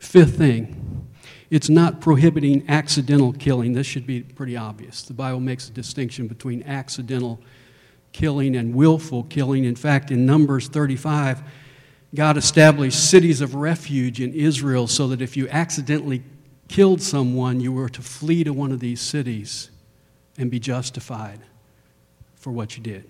Fifth 0.00 0.36
thing 0.36 1.07
it's 1.50 1.68
not 1.68 2.00
prohibiting 2.00 2.64
accidental 2.68 3.32
killing. 3.32 3.72
This 3.72 3.86
should 3.86 4.06
be 4.06 4.20
pretty 4.20 4.56
obvious. 4.56 5.02
The 5.02 5.14
Bible 5.14 5.40
makes 5.40 5.68
a 5.68 5.72
distinction 5.72 6.26
between 6.26 6.62
accidental 6.64 7.40
killing 8.12 8.56
and 8.56 8.74
willful 8.74 9.24
killing. 9.24 9.64
In 9.64 9.76
fact, 9.76 10.10
in 10.10 10.26
Numbers 10.26 10.68
35, 10.68 11.42
God 12.14 12.36
established 12.36 13.10
cities 13.10 13.40
of 13.40 13.54
refuge 13.54 14.20
in 14.20 14.34
Israel 14.34 14.86
so 14.86 15.08
that 15.08 15.22
if 15.22 15.36
you 15.36 15.48
accidentally 15.48 16.22
killed 16.68 17.00
someone, 17.00 17.60
you 17.60 17.72
were 17.72 17.88
to 17.88 18.02
flee 18.02 18.44
to 18.44 18.52
one 18.52 18.72
of 18.72 18.80
these 18.80 19.00
cities 19.00 19.70
and 20.36 20.50
be 20.50 20.58
justified 20.60 21.40
for 22.36 22.50
what 22.52 22.76
you 22.76 22.82
did. 22.82 23.08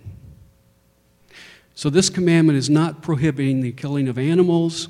So, 1.74 1.90
this 1.90 2.10
commandment 2.10 2.58
is 2.58 2.68
not 2.68 3.02
prohibiting 3.02 3.60
the 3.60 3.70
killing 3.70 4.08
of 4.08 4.18
animals, 4.18 4.88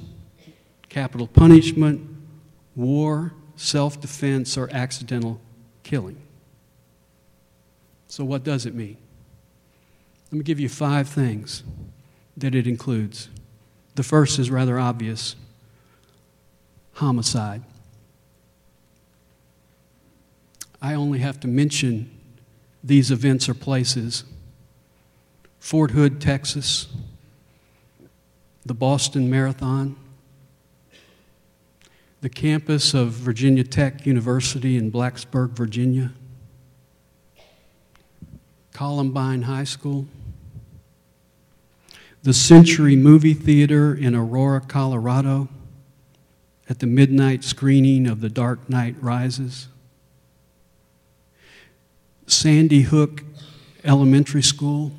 capital 0.89 1.27
punishment, 1.27 2.09
war, 2.75 3.35
self 3.59 4.01
defense, 4.01 4.57
or 4.57 4.69
accidental 4.73 5.41
killing. 5.83 6.17
So, 8.07 8.25
what 8.25 8.45
does 8.45 8.65
it 8.65 8.75
mean? 8.75 8.97
Let 10.31 10.39
me 10.39 10.45
give 10.45 10.61
you 10.61 10.69
five 10.69 11.09
things 11.09 11.63
that 12.37 12.55
it 12.55 12.67
includes. 12.67 13.29
The 13.97 14.03
first 14.03 14.39
is 14.39 14.51
rather 14.51 14.79
obvious 14.79 15.35
homicide. 16.95 17.63
I 20.81 20.95
only 20.95 21.19
have 21.19 21.41
to 21.41 21.49
mention 21.49 22.11
these 22.85 23.11
events 23.11 23.49
or 23.49 23.55
places 23.55 24.25
Fort 25.59 25.91
Hood, 25.91 26.21
Texas, 26.21 26.87
the 28.65 28.75
Boston 28.75 29.29
Marathon, 29.29 29.97
the 32.21 32.29
campus 32.29 32.95
of 32.95 33.11
Virginia 33.11 33.63
Tech 33.63 34.05
University 34.05 34.77
in 34.77 34.91
Blacksburg, 34.91 35.51
Virginia, 35.51 36.13
Columbine 38.73 39.43
High 39.43 39.65
School, 39.65 40.07
the 42.25 42.35
Century 42.35 42.97
Movie 42.97 43.35
Theater 43.35 43.95
in 43.95 44.15
Aurora, 44.17 44.61
Colorado, 44.61 45.49
at 46.69 46.81
the 46.81 46.87
midnight 46.87 47.45
screening 47.45 48.07
of 48.07 48.21
The 48.21 48.29
Dark 48.29 48.69
Knight 48.69 48.97
Rises, 49.01 49.69
Sandy 52.27 52.83
Hook 52.83 53.23
Elementary 53.85 54.43
School. 54.43 54.93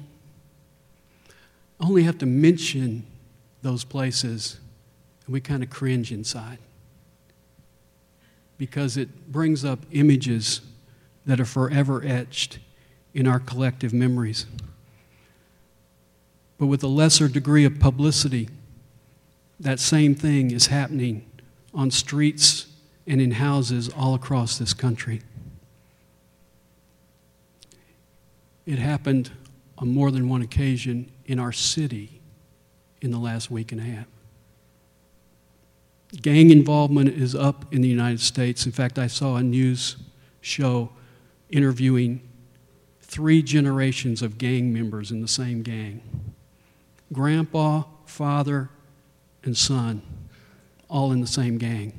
I 1.79 1.85
only 1.85 2.03
have 2.03 2.17
to 2.19 2.25
mention 2.25 3.05
those 3.61 3.83
places, 3.83 4.59
and 5.25 5.33
we 5.33 5.41
kind 5.41 5.61
of 5.61 5.69
cringe 5.69 6.11
inside 6.13 6.59
because 8.59 8.97
it 8.97 9.31
brings 9.31 9.65
up 9.65 9.79
images 9.91 10.61
that 11.25 11.39
are 11.39 11.45
forever 11.45 12.03
etched 12.05 12.59
in 13.15 13.25
our 13.25 13.39
collective 13.39 13.93
memories. 13.93 14.45
But 16.59 16.67
with 16.67 16.83
a 16.83 16.87
lesser 16.87 17.29
degree 17.29 17.65
of 17.65 17.79
publicity, 17.79 18.49
that 19.59 19.79
same 19.79 20.13
thing 20.13 20.51
is 20.51 20.67
happening 20.67 21.25
on 21.73 21.89
streets 21.89 22.67
and 23.07 23.21
in 23.21 23.31
houses 23.31 23.89
all 23.89 24.13
across 24.13 24.57
this 24.57 24.73
country. 24.73 25.21
It 28.65 28.77
happened 28.77 29.31
on 29.77 29.93
more 29.93 30.11
than 30.11 30.27
one 30.27 30.41
occasion 30.41 31.09
in 31.25 31.39
our 31.39 31.53
city 31.53 32.19
in 33.01 33.11
the 33.11 33.17
last 33.17 33.49
week 33.49 33.71
and 33.71 33.79
a 33.79 33.85
half. 33.85 34.05
Gang 36.15 36.49
involvement 36.49 37.09
is 37.09 37.35
up 37.35 37.71
in 37.73 37.81
the 37.81 37.87
United 37.87 38.19
States. 38.19 38.65
In 38.65 38.71
fact, 38.71 38.97
I 38.97 39.07
saw 39.07 39.35
a 39.35 39.43
news 39.43 39.95
show 40.41 40.89
interviewing 41.49 42.21
three 43.01 43.41
generations 43.41 44.21
of 44.21 44.37
gang 44.37 44.73
members 44.73 45.11
in 45.11 45.21
the 45.21 45.27
same 45.27 45.61
gang 45.61 46.01
grandpa, 47.11 47.83
father, 48.05 48.69
and 49.43 49.57
son, 49.57 50.01
all 50.87 51.11
in 51.11 51.21
the 51.21 51.27
same 51.27 51.57
gang. 51.57 51.91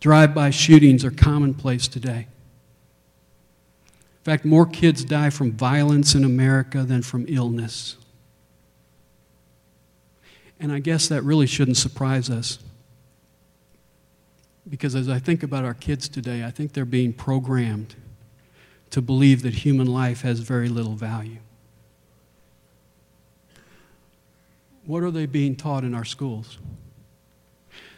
Drive 0.00 0.34
by 0.34 0.50
shootings 0.50 1.04
are 1.04 1.12
commonplace 1.12 1.86
today. 1.86 2.26
In 3.86 4.24
fact, 4.24 4.44
more 4.44 4.66
kids 4.66 5.04
die 5.04 5.30
from 5.30 5.52
violence 5.52 6.14
in 6.14 6.24
America 6.24 6.82
than 6.82 7.02
from 7.02 7.26
illness. 7.28 7.96
And 10.64 10.72
I 10.72 10.78
guess 10.78 11.08
that 11.08 11.20
really 11.24 11.46
shouldn't 11.46 11.76
surprise 11.76 12.30
us. 12.30 12.58
Because 14.66 14.94
as 14.94 15.10
I 15.10 15.18
think 15.18 15.42
about 15.42 15.62
our 15.62 15.74
kids 15.74 16.08
today, 16.08 16.42
I 16.42 16.50
think 16.50 16.72
they're 16.72 16.86
being 16.86 17.12
programmed 17.12 17.94
to 18.88 19.02
believe 19.02 19.42
that 19.42 19.56
human 19.56 19.86
life 19.86 20.22
has 20.22 20.40
very 20.40 20.70
little 20.70 20.94
value. 20.94 21.36
What 24.86 25.02
are 25.02 25.10
they 25.10 25.26
being 25.26 25.54
taught 25.54 25.84
in 25.84 25.94
our 25.94 26.06
schools? 26.06 26.56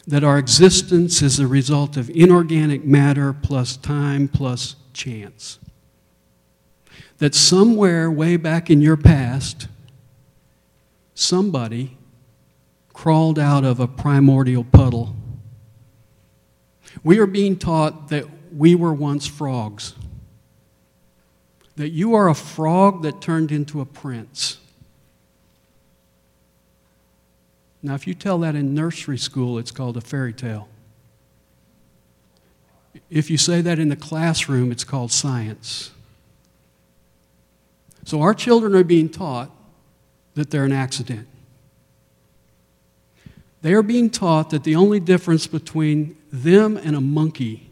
That 0.04 0.24
our 0.24 0.36
existence 0.36 1.22
is 1.22 1.38
a 1.38 1.46
result 1.46 1.96
of 1.96 2.10
inorganic 2.10 2.84
matter 2.84 3.32
plus 3.32 3.76
time 3.76 4.26
plus 4.26 4.74
chance 4.92 5.60
that 7.18 7.32
somewhere 7.32 8.10
way 8.10 8.36
back 8.36 8.70
in 8.70 8.80
your 8.80 8.96
past, 8.96 9.68
somebody 11.14 11.96
crawled 12.96 13.38
out 13.38 13.62
of 13.62 13.78
a 13.78 13.86
primordial 13.86 14.64
puddle. 14.64 15.14
We 17.04 17.18
are 17.18 17.26
being 17.26 17.58
taught 17.58 18.08
that 18.08 18.24
we 18.50 18.74
were 18.74 18.94
once 18.94 19.26
frogs, 19.26 19.94
that 21.76 21.90
you 21.90 22.14
are 22.14 22.30
a 22.30 22.34
frog 22.34 23.02
that 23.02 23.20
turned 23.20 23.52
into 23.52 23.82
a 23.82 23.84
prince. 23.84 24.56
Now, 27.82 27.94
if 27.94 28.06
you 28.06 28.14
tell 28.14 28.38
that 28.38 28.56
in 28.56 28.74
nursery 28.74 29.18
school, 29.18 29.58
it's 29.58 29.70
called 29.70 29.98
a 29.98 30.00
fairy 30.00 30.32
tale. 30.32 30.66
If 33.10 33.30
you 33.30 33.36
say 33.36 33.60
that 33.60 33.78
in 33.78 33.90
the 33.90 33.96
classroom, 33.96 34.72
it's 34.72 34.84
called 34.84 35.12
science. 35.12 35.90
So 38.06 38.22
our 38.22 38.32
children 38.32 38.74
are 38.74 38.84
being 38.84 39.10
taught 39.10 39.50
that 40.32 40.50
they're 40.50 40.64
an 40.64 40.72
accident. 40.72 41.28
They 43.62 43.72
are 43.72 43.82
being 43.82 44.10
taught 44.10 44.50
that 44.50 44.64
the 44.64 44.76
only 44.76 45.00
difference 45.00 45.46
between 45.46 46.16
them 46.30 46.76
and 46.76 46.94
a 46.94 47.00
monkey 47.00 47.70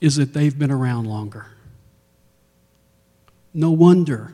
is 0.00 0.16
that 0.16 0.32
they've 0.32 0.58
been 0.58 0.70
around 0.70 1.06
longer. 1.06 1.46
No 3.52 3.70
wonder 3.70 4.32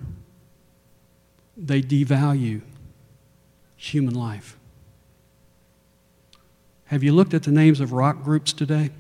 they 1.56 1.82
devalue 1.82 2.60
human 3.76 4.14
life. 4.14 4.56
Have 6.86 7.02
you 7.02 7.12
looked 7.12 7.34
at 7.34 7.42
the 7.42 7.50
names 7.50 7.80
of 7.80 7.92
rock 7.92 8.22
groups 8.22 8.52
today? 8.52 8.90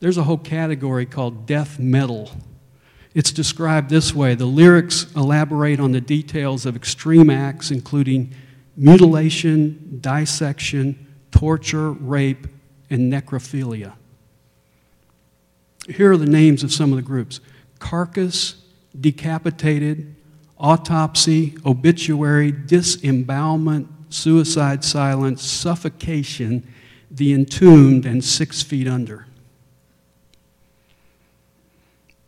There's 0.00 0.18
a 0.18 0.24
whole 0.24 0.38
category 0.38 1.06
called 1.06 1.46
death 1.46 1.78
metal 1.78 2.30
it's 3.16 3.32
described 3.32 3.88
this 3.88 4.14
way 4.14 4.34
the 4.34 4.44
lyrics 4.44 5.10
elaborate 5.16 5.80
on 5.80 5.92
the 5.92 6.02
details 6.02 6.66
of 6.66 6.76
extreme 6.76 7.30
acts, 7.30 7.70
including 7.70 8.34
mutilation, 8.76 9.98
dissection, 10.00 11.06
torture, 11.30 11.92
rape, 11.92 12.46
and 12.90 13.12
necrophilia. 13.12 13.94
Here 15.88 16.12
are 16.12 16.16
the 16.16 16.26
names 16.26 16.62
of 16.62 16.72
some 16.72 16.92
of 16.92 16.96
the 16.96 17.02
groups 17.02 17.40
carcass, 17.78 18.62
decapitated, 18.98 20.14
autopsy, 20.58 21.56
obituary, 21.64 22.50
disembowelment, 22.50 23.88
suicide 24.08 24.84
silence, 24.84 25.42
suffocation, 25.42 26.66
the 27.10 27.32
entombed, 27.32 28.06
and 28.06 28.24
six 28.24 28.62
feet 28.62 28.88
under. 28.88 29.26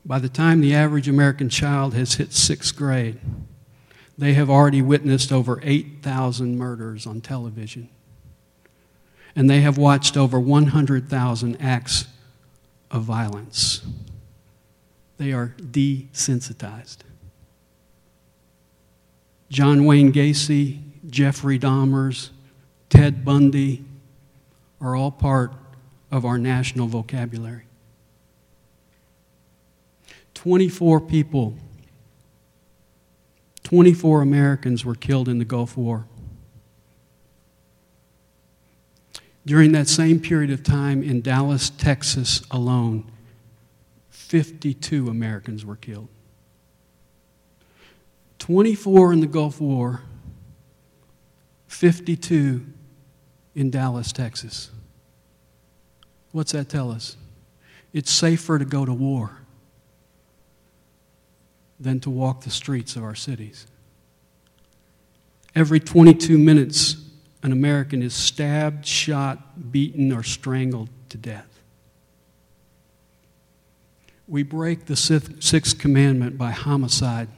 By 0.04 0.18
the 0.18 0.28
time 0.28 0.60
the 0.60 0.74
average 0.74 1.08
American 1.08 1.48
child 1.48 1.94
has 1.94 2.14
hit 2.14 2.32
sixth 2.32 2.74
grade, 2.76 3.18
they 4.18 4.34
have 4.34 4.50
already 4.50 4.82
witnessed 4.82 5.30
over 5.30 5.60
8,000 5.62 6.58
murders 6.58 7.06
on 7.06 7.20
television. 7.20 7.88
And 9.36 9.48
they 9.48 9.60
have 9.60 9.78
watched 9.78 10.16
over 10.16 10.40
100,000 10.40 11.56
acts 11.60 12.06
of 12.90 13.02
violence. 13.04 13.86
They 15.18 15.32
are 15.32 15.54
desensitized. 15.60 16.98
John 19.50 19.84
Wayne 19.84 20.12
Gacy, 20.12 20.80
Jeffrey 21.08 21.58
Dahmers, 21.58 22.30
Ted 22.90 23.24
Bundy 23.24 23.84
are 24.80 24.96
all 24.96 25.10
part 25.12 25.52
of 26.10 26.24
our 26.24 26.38
national 26.38 26.88
vocabulary. 26.88 27.64
24 30.34 31.00
people, 31.02 31.54
24 33.68 34.22
Americans 34.22 34.82
were 34.82 34.94
killed 34.94 35.28
in 35.28 35.38
the 35.38 35.44
Gulf 35.44 35.76
War. 35.76 36.06
During 39.44 39.72
that 39.72 39.88
same 39.88 40.20
period 40.20 40.50
of 40.50 40.62
time 40.62 41.02
in 41.02 41.20
Dallas, 41.20 41.68
Texas 41.68 42.40
alone, 42.50 43.04
52 44.08 45.10
Americans 45.10 45.66
were 45.66 45.76
killed. 45.76 46.08
24 48.38 49.12
in 49.12 49.20
the 49.20 49.26
Gulf 49.26 49.60
War, 49.60 50.00
52 51.66 52.64
in 53.54 53.70
Dallas, 53.70 54.12
Texas. 54.12 54.70
What's 56.32 56.52
that 56.52 56.70
tell 56.70 56.90
us? 56.90 57.18
It's 57.92 58.10
safer 58.10 58.58
to 58.58 58.64
go 58.64 58.86
to 58.86 58.94
war 58.94 59.36
than 61.80 62.00
to 62.00 62.10
walk 62.10 62.42
the 62.42 62.50
streets 62.50 62.96
of 62.96 63.04
our 63.04 63.14
cities. 63.14 63.66
Every 65.54 65.80
22 65.80 66.38
minutes, 66.38 66.96
an 67.42 67.52
American 67.52 68.02
is 68.02 68.14
stabbed, 68.14 68.86
shot, 68.86 69.70
beaten, 69.72 70.12
or 70.12 70.22
strangled 70.22 70.88
to 71.08 71.16
death. 71.16 71.60
We 74.26 74.42
break 74.42 74.86
the 74.86 74.96
sixth 74.96 75.78
commandment 75.78 76.36
by 76.36 76.50
homicide. 76.50 77.28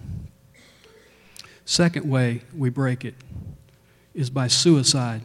Second 1.65 2.11
way 2.11 2.43
we 2.57 2.69
break 2.69 3.05
it 3.05 3.15
is 4.13 4.29
by 4.29 4.49
suicide. 4.49 5.23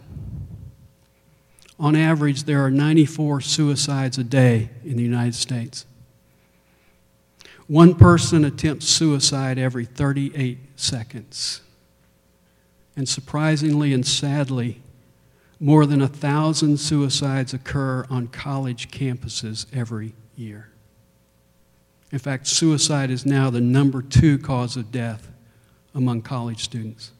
On 1.80 1.95
average, 1.95 2.43
there 2.43 2.63
are 2.63 2.69
94 2.69 3.41
suicides 3.41 4.17
a 4.17 4.23
day 4.23 4.69
in 4.84 4.95
the 4.95 5.04
United 5.04 5.36
States. 5.36 5.86
One 7.67 7.95
person 7.95 8.45
attempts 8.45 8.88
suicide 8.88 9.58
every 9.58 9.86
38 9.86 10.60
seconds. 10.75 11.62
And 12.95 13.10
surprisingly 13.10 13.91
and 13.91 14.06
sadly, 14.06 14.82
more 15.60 15.86
than 15.86 16.01
a 16.01 16.08
thousand 16.08 16.78
suicides 16.78 17.54
occur 17.54 18.06
on 18.10 18.28
college 18.28 18.91
campuses 18.91 19.65
every 19.73 20.13
year. 20.36 20.69
In 22.12 22.19
fact, 22.19 22.47
suicide 22.47 23.10
is 23.10 23.25
now 23.25 23.49
the 23.49 23.62
number 23.62 24.01
two 24.01 24.38
cause 24.38 24.78
of 24.78 24.91
death 24.91 25.28
among 25.93 26.21
college 26.21 26.63
students. 26.63 27.12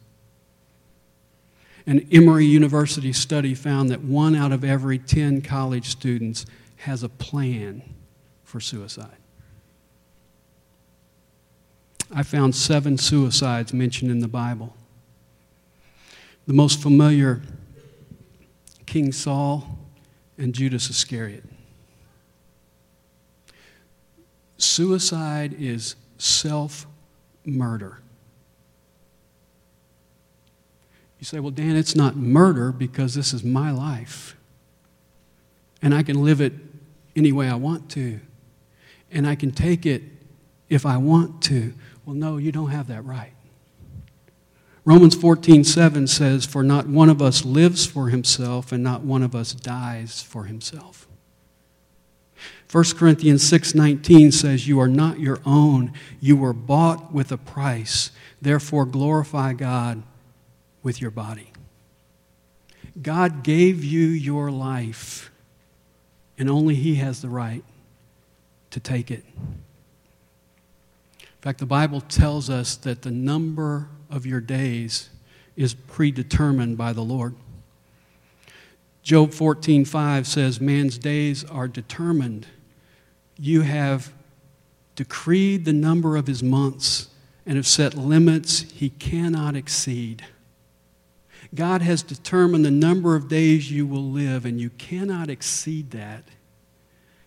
An 1.86 2.06
Emory 2.10 2.46
University 2.46 3.12
study 3.12 3.54
found 3.54 3.90
that 3.90 4.02
one 4.02 4.34
out 4.34 4.52
of 4.52 4.64
every 4.64 4.98
10 4.98 5.42
college 5.42 5.88
students 5.88 6.46
has 6.76 7.02
a 7.02 7.08
plan 7.08 7.82
for 8.44 8.60
suicide. 8.60 9.16
I 12.14 12.22
found 12.22 12.54
seven 12.54 12.98
suicides 12.98 13.72
mentioned 13.72 14.10
in 14.10 14.20
the 14.20 14.28
Bible. 14.28 14.74
The 16.46 16.52
most 16.52 16.80
familiar, 16.80 17.42
King 18.86 19.12
Saul 19.12 19.78
and 20.38 20.54
Judas 20.54 20.88
Iscariot. 20.88 21.44
Suicide 24.58 25.54
is 25.58 25.96
self 26.18 26.86
murder. 27.44 27.98
You 31.18 31.24
say, 31.24 31.40
well, 31.40 31.50
Dan, 31.50 31.76
it's 31.76 31.96
not 31.96 32.16
murder 32.16 32.72
because 32.72 33.14
this 33.14 33.32
is 33.32 33.42
my 33.42 33.70
life. 33.70 34.36
And 35.82 35.94
I 35.94 36.02
can 36.02 36.22
live 36.22 36.40
it 36.40 36.52
any 37.14 37.32
way 37.32 37.48
I 37.48 37.54
want 37.54 37.90
to. 37.92 38.20
And 39.10 39.26
I 39.26 39.34
can 39.34 39.50
take 39.50 39.86
it 39.86 40.02
if 40.68 40.84
I 40.84 40.96
want 40.96 41.42
to. 41.44 41.72
Well, 42.06 42.14
no, 42.14 42.38
you 42.38 42.50
don't 42.52 42.70
have 42.70 42.86
that 42.86 43.04
right. 43.04 43.34
Romans 44.86 45.14
14, 45.14 45.64
7 45.64 46.06
says, 46.06 46.46
For 46.46 46.62
not 46.62 46.86
one 46.86 47.10
of 47.10 47.20
us 47.20 47.44
lives 47.44 47.84
for 47.84 48.08
himself, 48.08 48.72
and 48.72 48.82
not 48.82 49.02
one 49.02 49.22
of 49.22 49.34
us 49.34 49.52
dies 49.52 50.22
for 50.22 50.44
himself. 50.44 51.06
1 52.70 52.84
Corinthians 52.96 53.42
6:19 53.42 54.32
says 54.32 54.66
you 54.66 54.80
are 54.80 54.88
not 54.88 55.20
your 55.20 55.38
own 55.46 55.92
you 56.20 56.36
were 56.36 56.52
bought 56.52 57.12
with 57.12 57.30
a 57.30 57.38
price 57.38 58.10
therefore 58.42 58.84
glorify 58.84 59.52
God 59.52 60.02
with 60.82 61.00
your 61.00 61.10
body. 61.10 61.52
God 63.00 63.42
gave 63.42 63.84
you 63.84 64.06
your 64.06 64.50
life, 64.50 65.30
and 66.38 66.48
only 66.48 66.74
He 66.74 66.96
has 66.96 67.20
the 67.20 67.28
right 67.28 67.64
to 68.70 68.80
take 68.80 69.10
it. 69.10 69.24
Fact, 71.46 71.60
the 71.60 71.64
Bible 71.64 72.00
tells 72.00 72.50
us 72.50 72.74
that 72.74 73.02
the 73.02 73.10
number 73.12 73.88
of 74.10 74.26
your 74.26 74.40
days 74.40 75.10
is 75.54 75.74
predetermined 75.74 76.76
by 76.76 76.92
the 76.92 77.04
Lord. 77.04 77.36
Job 79.04 79.30
14:5 79.30 80.26
says 80.26 80.60
man's 80.60 80.98
days 80.98 81.44
are 81.44 81.68
determined. 81.68 82.48
You 83.38 83.60
have 83.60 84.12
decreed 84.96 85.64
the 85.64 85.72
number 85.72 86.16
of 86.16 86.26
his 86.26 86.42
months 86.42 87.10
and 87.46 87.54
have 87.54 87.68
set 87.68 87.94
limits 87.94 88.62
he 88.62 88.88
cannot 88.90 89.54
exceed. 89.54 90.24
God 91.54 91.80
has 91.80 92.02
determined 92.02 92.64
the 92.64 92.72
number 92.72 93.14
of 93.14 93.28
days 93.28 93.70
you 93.70 93.86
will 93.86 94.10
live, 94.10 94.44
and 94.46 94.60
you 94.60 94.70
cannot 94.70 95.30
exceed 95.30 95.92
that, 95.92 96.24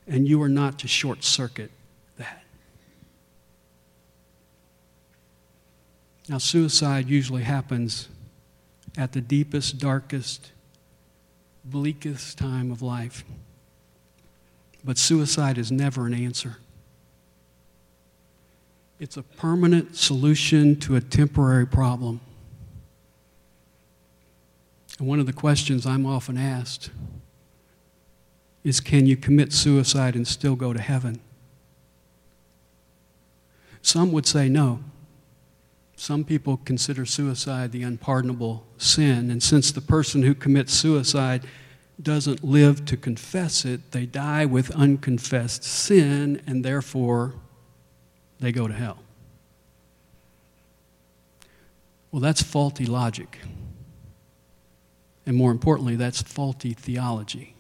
and 0.06 0.28
you 0.28 0.42
are 0.42 0.50
not 0.50 0.78
to 0.80 0.90
short 0.90 1.24
circuit 1.24 1.72
that. 2.18 2.44
Now, 6.30 6.38
suicide 6.38 7.10
usually 7.10 7.42
happens 7.42 8.08
at 8.96 9.14
the 9.14 9.22
deepest, 9.22 9.80
darkest, 9.80 10.52
bleakest 11.66 12.38
time 12.38 12.70
of 12.72 12.84
life. 12.84 13.24
But 14.84 15.00
suicide 15.00 15.58
is 15.58 15.72
never 15.72 16.06
an 16.06 16.14
answer. 16.14 16.58
It's 19.00 19.18
a 19.18 19.24
permanent 19.24 19.96
solution 19.96 20.80
to 20.82 20.96
a 20.96 21.02
temporary 21.02 21.66
problem. 21.66 22.22
And 25.00 25.08
one 25.08 25.20
of 25.20 25.26
the 25.26 25.34
questions 25.34 25.88
I'm 25.88 26.06
often 26.06 26.38
asked 26.38 26.92
is 28.64 28.80
can 28.80 29.08
you 29.08 29.18
commit 29.18 29.52
suicide 29.52 30.16
and 30.16 30.28
still 30.28 30.56
go 30.56 30.74
to 30.74 30.80
heaven? 30.82 31.20
Some 33.82 34.12
would 34.12 34.28
say 34.28 34.48
no. 34.48 34.84
Some 36.00 36.24
people 36.24 36.62
consider 36.64 37.06
suicide 37.06 37.74
the 37.74 37.84
unpardonable 37.84 38.66
sin. 38.78 39.30
And 39.30 39.44
since 39.44 39.70
the 39.70 39.82
person 39.82 40.24
who 40.24 40.34
commits 40.34 40.74
suicide 40.74 41.46
doesn't 42.02 42.42
live 42.42 42.86
to 42.86 42.96
confess 42.96 43.66
it, 43.66 43.92
they 43.92 44.06
die 44.06 44.46
with 44.46 44.72
unconfessed 44.72 45.66
sin, 45.66 46.42
and 46.48 46.64
therefore 46.64 47.34
they 48.40 48.54
go 48.54 48.66
to 48.66 48.74
hell. 48.74 49.00
Well, 52.14 52.22
that's 52.22 52.42
faulty 52.42 52.86
logic. 52.86 53.40
And 55.26 55.36
more 55.36 55.52
importantly, 55.52 55.98
that's 55.98 56.22
faulty 56.22 56.72
theology. 56.72 57.56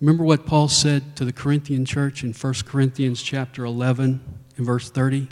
Remember 0.00 0.24
what 0.24 0.46
Paul 0.46 0.68
said 0.68 1.16
to 1.16 1.26
the 1.26 1.34
Corinthian 1.34 1.84
church 1.84 2.24
in 2.24 2.32
1 2.32 2.54
Corinthians 2.64 3.22
chapter 3.22 3.66
11 3.66 4.22
and 4.56 4.64
verse 4.64 4.88
30? 4.88 5.28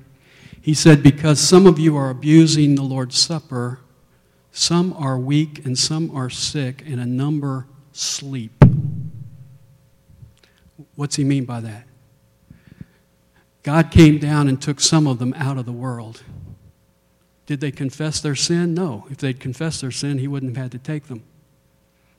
He 0.62 0.74
said, 0.74 1.02
Because 1.02 1.40
some 1.40 1.66
of 1.66 1.78
you 1.78 1.96
are 1.96 2.08
abusing 2.08 2.76
the 2.76 2.82
Lord's 2.82 3.18
Supper, 3.18 3.80
some 4.52 4.92
are 4.92 5.18
weak 5.18 5.64
and 5.66 5.76
some 5.76 6.14
are 6.16 6.30
sick, 6.30 6.82
and 6.86 7.00
a 7.00 7.06
number 7.06 7.66
sleep. 7.90 8.52
What's 10.94 11.16
he 11.16 11.24
mean 11.24 11.44
by 11.44 11.60
that? 11.60 11.86
God 13.62 13.90
came 13.90 14.18
down 14.18 14.48
and 14.48 14.60
took 14.60 14.80
some 14.80 15.06
of 15.06 15.18
them 15.18 15.34
out 15.36 15.58
of 15.58 15.66
the 15.66 15.72
world. 15.72 16.22
Did 17.46 17.60
they 17.60 17.70
confess 17.70 18.20
their 18.20 18.34
sin? 18.34 18.72
No. 18.74 19.06
If 19.10 19.18
they'd 19.18 19.38
confessed 19.38 19.80
their 19.80 19.90
sin, 19.90 20.18
he 20.18 20.28
wouldn't 20.28 20.56
have 20.56 20.64
had 20.64 20.72
to 20.72 20.78
take 20.78 21.08
them. 21.08 21.22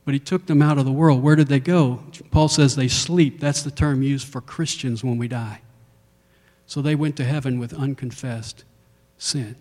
But 0.06 0.14
he 0.14 0.20
took 0.20 0.48
them 0.48 0.62
out 0.62 0.78
of 0.78 0.86
the 0.86 0.92
world. 0.92 1.24
Where 1.24 1.36
did 1.36 1.48
they 1.48 1.62
go? 1.62 2.04
Paul 2.32 2.50
says 2.50 2.76
they 2.76 2.90
sleep. 2.90 3.40
That's 3.40 3.64
the 3.64 3.72
term 3.72 4.04
used 4.04 4.28
for 4.28 4.42
Christians 4.42 5.04
when 5.04 5.18
we 5.18 5.28
die. 5.28 5.62
So 6.66 6.82
they 6.82 6.96
went 6.96 7.16
to 7.18 7.24
heaven 7.24 7.60
with 7.60 7.74
unconfessed 7.74 8.64
sin. 9.18 9.56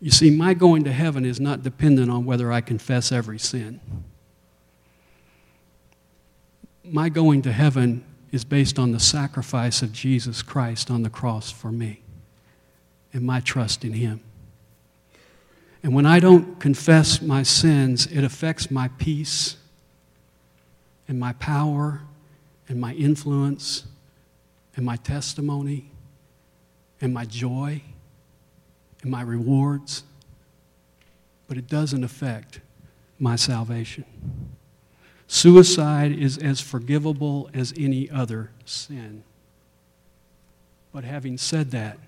You 0.00 0.10
see, 0.10 0.30
my 0.30 0.54
going 0.54 0.84
to 0.84 0.92
heaven 0.92 1.24
is 1.24 1.38
not 1.38 1.62
dependent 1.62 2.10
on 2.10 2.24
whether 2.24 2.52
I 2.52 2.60
confess 2.60 3.12
every 3.12 3.38
sin. 3.38 3.80
My 6.84 7.08
going 7.08 7.42
to 7.42 7.52
heaven 7.52 8.04
is 8.32 8.44
based 8.44 8.78
on 8.78 8.92
the 8.92 8.98
sacrifice 8.98 9.82
of 9.82 9.92
Jesus 9.92 10.42
Christ 10.42 10.90
on 10.90 11.02
the 11.02 11.10
cross 11.10 11.50
for 11.50 11.70
me 11.70 12.02
and 13.12 13.24
my 13.24 13.40
trust 13.40 13.84
in 13.84 13.92
Him. 13.92 14.22
And 15.82 15.94
when 15.94 16.06
I 16.06 16.18
don't 16.18 16.58
confess 16.58 17.20
my 17.20 17.42
sins, 17.42 18.06
it 18.06 18.24
affects 18.24 18.70
my 18.70 18.88
peace 18.98 19.56
and 21.08 21.18
my 21.18 21.32
power 21.34 22.02
and 22.68 22.80
my 22.80 22.94
influence 22.94 23.84
and 24.76 24.84
my 24.84 24.96
testimony 24.96 25.90
and 27.00 27.12
my 27.12 27.24
joy 27.24 27.82
and 29.02 29.10
my 29.10 29.22
rewards, 29.22 30.04
but 31.48 31.56
it 31.56 31.68
doesn't 31.68 32.04
affect 32.04 32.60
my 33.18 33.36
salvation. 33.36 34.04
Suicide 35.26 36.12
is 36.12 36.38
as 36.38 36.60
forgivable 36.60 37.50
as 37.54 37.72
any 37.76 38.10
other 38.10 38.50
sin. 38.64 39.24
But 40.92 41.04
having 41.04 41.38
said 41.38 41.70
that, 41.70 41.98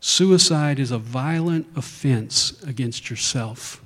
Suicide 0.00 0.78
is 0.78 0.90
a 0.90 0.98
violent 0.98 1.66
offense 1.76 2.60
against 2.62 3.10
yourself. 3.10 3.82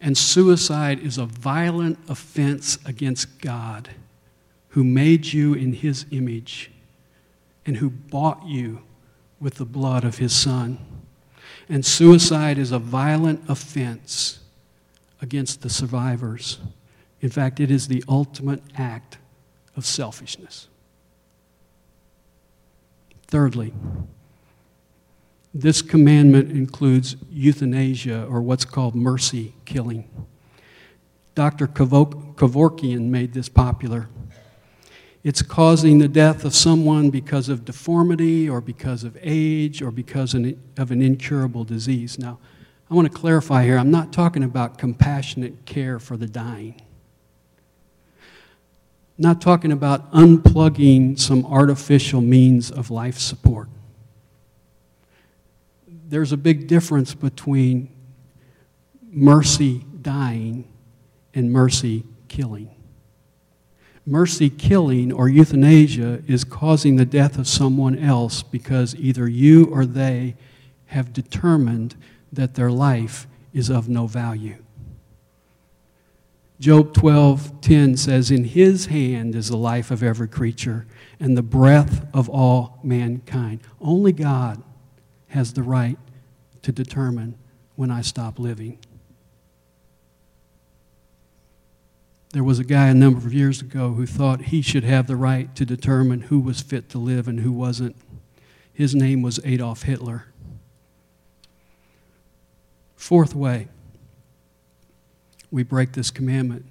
And 0.00 0.16
suicide 0.16 0.98
is 1.00 1.18
a 1.18 1.26
violent 1.26 1.98
offense 2.08 2.78
against 2.86 3.40
God, 3.40 3.90
who 4.72 4.82
made 4.82 5.26
you 5.26 5.52
in 5.52 5.74
his 5.74 6.06
image 6.10 6.70
and 7.66 7.76
who 7.76 7.90
bought 7.90 8.44
you 8.46 8.80
with 9.38 9.54
the 9.56 9.64
blood 9.64 10.02
of 10.02 10.18
his 10.18 10.34
son. 10.34 10.78
And 11.68 11.84
suicide 11.84 12.56
is 12.56 12.72
a 12.72 12.78
violent 12.78 13.42
offense 13.48 14.40
against 15.20 15.60
the 15.60 15.68
survivors. 15.68 16.58
In 17.20 17.28
fact, 17.28 17.60
it 17.60 17.70
is 17.70 17.88
the 17.88 18.02
ultimate 18.08 18.62
act 18.76 19.18
of 19.76 19.84
selfishness. 19.84 20.68
Thirdly, 23.26 23.74
this 25.52 25.82
commandment 25.82 26.50
includes 26.50 27.16
euthanasia 27.30 28.24
or 28.24 28.40
what's 28.40 28.64
called 28.64 28.94
mercy 28.94 29.54
killing. 29.66 30.08
Dr. 31.34 31.66
Kevorkian 31.66 33.08
made 33.08 33.34
this 33.34 33.50
popular. 33.50 34.08
It's 35.24 35.40
causing 35.40 35.98
the 35.98 36.08
death 36.08 36.44
of 36.44 36.54
someone 36.54 37.10
because 37.10 37.48
of 37.48 37.64
deformity 37.64 38.48
or 38.48 38.60
because 38.60 39.04
of 39.04 39.16
age 39.22 39.80
or 39.80 39.92
because 39.92 40.34
of 40.34 40.90
an 40.90 41.02
incurable 41.02 41.62
disease. 41.62 42.18
Now, 42.18 42.40
I 42.90 42.94
want 42.94 43.10
to 43.10 43.16
clarify 43.16 43.64
here 43.64 43.78
I'm 43.78 43.90
not 43.90 44.12
talking 44.12 44.42
about 44.42 44.78
compassionate 44.78 45.64
care 45.64 45.98
for 45.98 46.16
the 46.16 46.26
dying. 46.26 46.74
I'm 49.18 49.22
not 49.22 49.40
talking 49.40 49.70
about 49.70 50.12
unplugging 50.12 51.18
some 51.18 51.46
artificial 51.46 52.20
means 52.20 52.72
of 52.72 52.90
life 52.90 53.18
support. 53.18 53.68
There's 55.86 56.32
a 56.32 56.36
big 56.36 56.66
difference 56.66 57.14
between 57.14 57.90
mercy 59.08 59.84
dying 60.02 60.68
and 61.32 61.52
mercy 61.52 62.04
killing. 62.26 62.74
Mercy 64.04 64.50
killing 64.50 65.12
or 65.12 65.28
euthanasia 65.28 66.22
is 66.26 66.42
causing 66.42 66.96
the 66.96 67.04
death 67.04 67.38
of 67.38 67.46
someone 67.46 67.96
else 67.96 68.42
because 68.42 68.96
either 68.96 69.28
you 69.28 69.66
or 69.66 69.86
they 69.86 70.34
have 70.86 71.12
determined 71.12 71.94
that 72.32 72.54
their 72.54 72.70
life 72.70 73.26
is 73.52 73.70
of 73.70 73.88
no 73.88 74.06
value. 74.06 74.56
Job 76.58 76.94
12:10 76.94 77.96
says 77.96 78.30
in 78.30 78.44
his 78.44 78.86
hand 78.86 79.34
is 79.34 79.48
the 79.48 79.56
life 79.56 79.90
of 79.90 80.02
every 80.02 80.28
creature 80.28 80.86
and 81.18 81.36
the 81.36 81.42
breath 81.42 82.06
of 82.14 82.28
all 82.28 82.78
mankind. 82.82 83.60
Only 83.80 84.12
God 84.12 84.62
has 85.28 85.52
the 85.52 85.62
right 85.62 85.98
to 86.62 86.70
determine 86.70 87.34
when 87.74 87.90
I 87.90 88.00
stop 88.00 88.38
living. 88.38 88.78
There 92.32 92.42
was 92.42 92.58
a 92.58 92.64
guy 92.64 92.88
a 92.88 92.94
number 92.94 93.18
of 93.18 93.34
years 93.34 93.60
ago 93.60 93.92
who 93.92 94.06
thought 94.06 94.42
he 94.42 94.62
should 94.62 94.84
have 94.84 95.06
the 95.06 95.16
right 95.16 95.54
to 95.54 95.66
determine 95.66 96.22
who 96.22 96.40
was 96.40 96.62
fit 96.62 96.88
to 96.90 96.98
live 96.98 97.28
and 97.28 97.40
who 97.40 97.52
wasn't. 97.52 97.94
His 98.72 98.94
name 98.94 99.20
was 99.20 99.38
Adolf 99.44 99.82
Hitler. 99.82 100.26
Fourth 102.96 103.34
way 103.34 103.68
we 105.50 105.62
break 105.62 105.92
this 105.92 106.10
commandment 106.10 106.64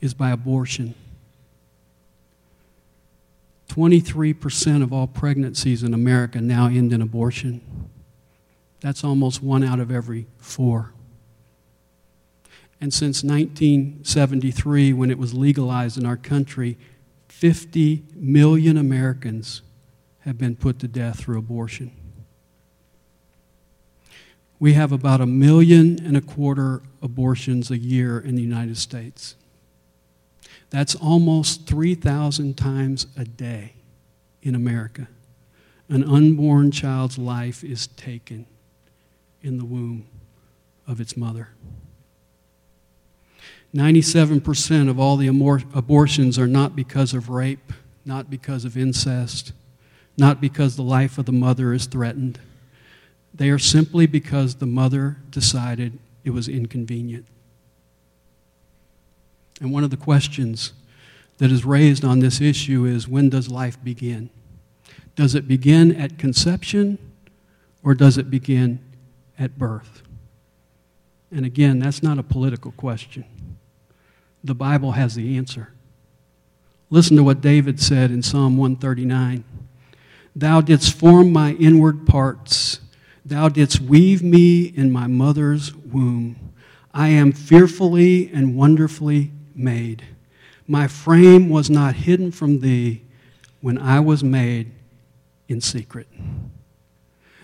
is 0.00 0.14
by 0.14 0.30
abortion. 0.30 0.94
23% 3.68 4.82
of 4.82 4.92
all 4.92 5.08
pregnancies 5.08 5.82
in 5.82 5.94
America 5.94 6.40
now 6.40 6.66
end 6.66 6.92
in 6.92 7.02
abortion. 7.02 7.88
That's 8.80 9.02
almost 9.02 9.42
one 9.42 9.64
out 9.64 9.80
of 9.80 9.90
every 9.90 10.26
four. 10.38 10.92
And 12.82 12.92
since 12.92 13.22
1973, 13.22 14.92
when 14.92 15.08
it 15.08 15.16
was 15.16 15.32
legalized 15.34 15.96
in 15.96 16.04
our 16.04 16.16
country, 16.16 16.76
50 17.28 18.02
million 18.16 18.76
Americans 18.76 19.62
have 20.22 20.36
been 20.36 20.56
put 20.56 20.80
to 20.80 20.88
death 20.88 21.20
through 21.20 21.38
abortion. 21.38 21.92
We 24.58 24.72
have 24.72 24.90
about 24.90 25.20
a 25.20 25.26
million 25.26 26.04
and 26.04 26.16
a 26.16 26.20
quarter 26.20 26.82
abortions 27.00 27.70
a 27.70 27.78
year 27.78 28.18
in 28.18 28.34
the 28.34 28.42
United 28.42 28.76
States. 28.76 29.36
That's 30.70 30.96
almost 30.96 31.68
3,000 31.68 32.58
times 32.58 33.06
a 33.16 33.24
day 33.24 33.74
in 34.42 34.56
America. 34.56 35.06
An 35.88 36.02
unborn 36.02 36.72
child's 36.72 37.16
life 37.16 37.62
is 37.62 37.86
taken 37.86 38.44
in 39.40 39.58
the 39.58 39.64
womb 39.64 40.08
of 40.88 41.00
its 41.00 41.16
mother. 41.16 41.50
97% 43.74 44.90
of 44.90 45.00
all 45.00 45.16
the 45.16 45.28
abortions 45.28 46.38
are 46.38 46.46
not 46.46 46.76
because 46.76 47.14
of 47.14 47.30
rape, 47.30 47.72
not 48.04 48.28
because 48.28 48.64
of 48.64 48.76
incest, 48.76 49.52
not 50.18 50.40
because 50.40 50.76
the 50.76 50.82
life 50.82 51.16
of 51.16 51.24
the 51.24 51.32
mother 51.32 51.72
is 51.72 51.86
threatened. 51.86 52.38
They 53.32 53.48
are 53.48 53.58
simply 53.58 54.06
because 54.06 54.56
the 54.56 54.66
mother 54.66 55.16
decided 55.30 55.98
it 56.22 56.30
was 56.30 56.48
inconvenient. 56.48 57.26
And 59.60 59.72
one 59.72 59.84
of 59.84 59.90
the 59.90 59.96
questions 59.96 60.74
that 61.38 61.50
is 61.50 61.64
raised 61.64 62.04
on 62.04 62.20
this 62.20 62.42
issue 62.42 62.84
is 62.84 63.08
when 63.08 63.30
does 63.30 63.48
life 63.48 63.82
begin? 63.82 64.28
Does 65.16 65.34
it 65.34 65.48
begin 65.48 65.94
at 65.96 66.18
conception 66.18 66.98
or 67.82 67.94
does 67.94 68.18
it 68.18 68.30
begin 68.30 68.80
at 69.38 69.58
birth? 69.58 70.02
And 71.30 71.46
again, 71.46 71.78
that's 71.78 72.02
not 72.02 72.18
a 72.18 72.22
political 72.22 72.72
question 72.72 73.24
the 74.44 74.54
Bible 74.54 74.92
has 74.92 75.14
the 75.14 75.36
answer. 75.36 75.72
Listen 76.90 77.16
to 77.16 77.24
what 77.24 77.40
David 77.40 77.80
said 77.80 78.10
in 78.10 78.22
Psalm 78.22 78.56
139 78.56 79.44
Thou 80.34 80.60
didst 80.60 80.94
form 80.94 81.32
my 81.32 81.52
inward 81.52 82.06
parts, 82.06 82.80
thou 83.24 83.48
didst 83.48 83.80
weave 83.80 84.22
me 84.22 84.64
in 84.64 84.90
my 84.90 85.06
mother's 85.06 85.74
womb. 85.74 86.52
I 86.94 87.08
am 87.08 87.32
fearfully 87.32 88.30
and 88.32 88.56
wonderfully 88.56 89.32
made. 89.54 90.04
My 90.66 90.86
frame 90.86 91.48
was 91.48 91.68
not 91.70 91.94
hidden 91.96 92.32
from 92.32 92.60
thee 92.60 93.02
when 93.60 93.78
I 93.78 94.00
was 94.00 94.24
made 94.24 94.72
in 95.48 95.60
secret. 95.60 96.08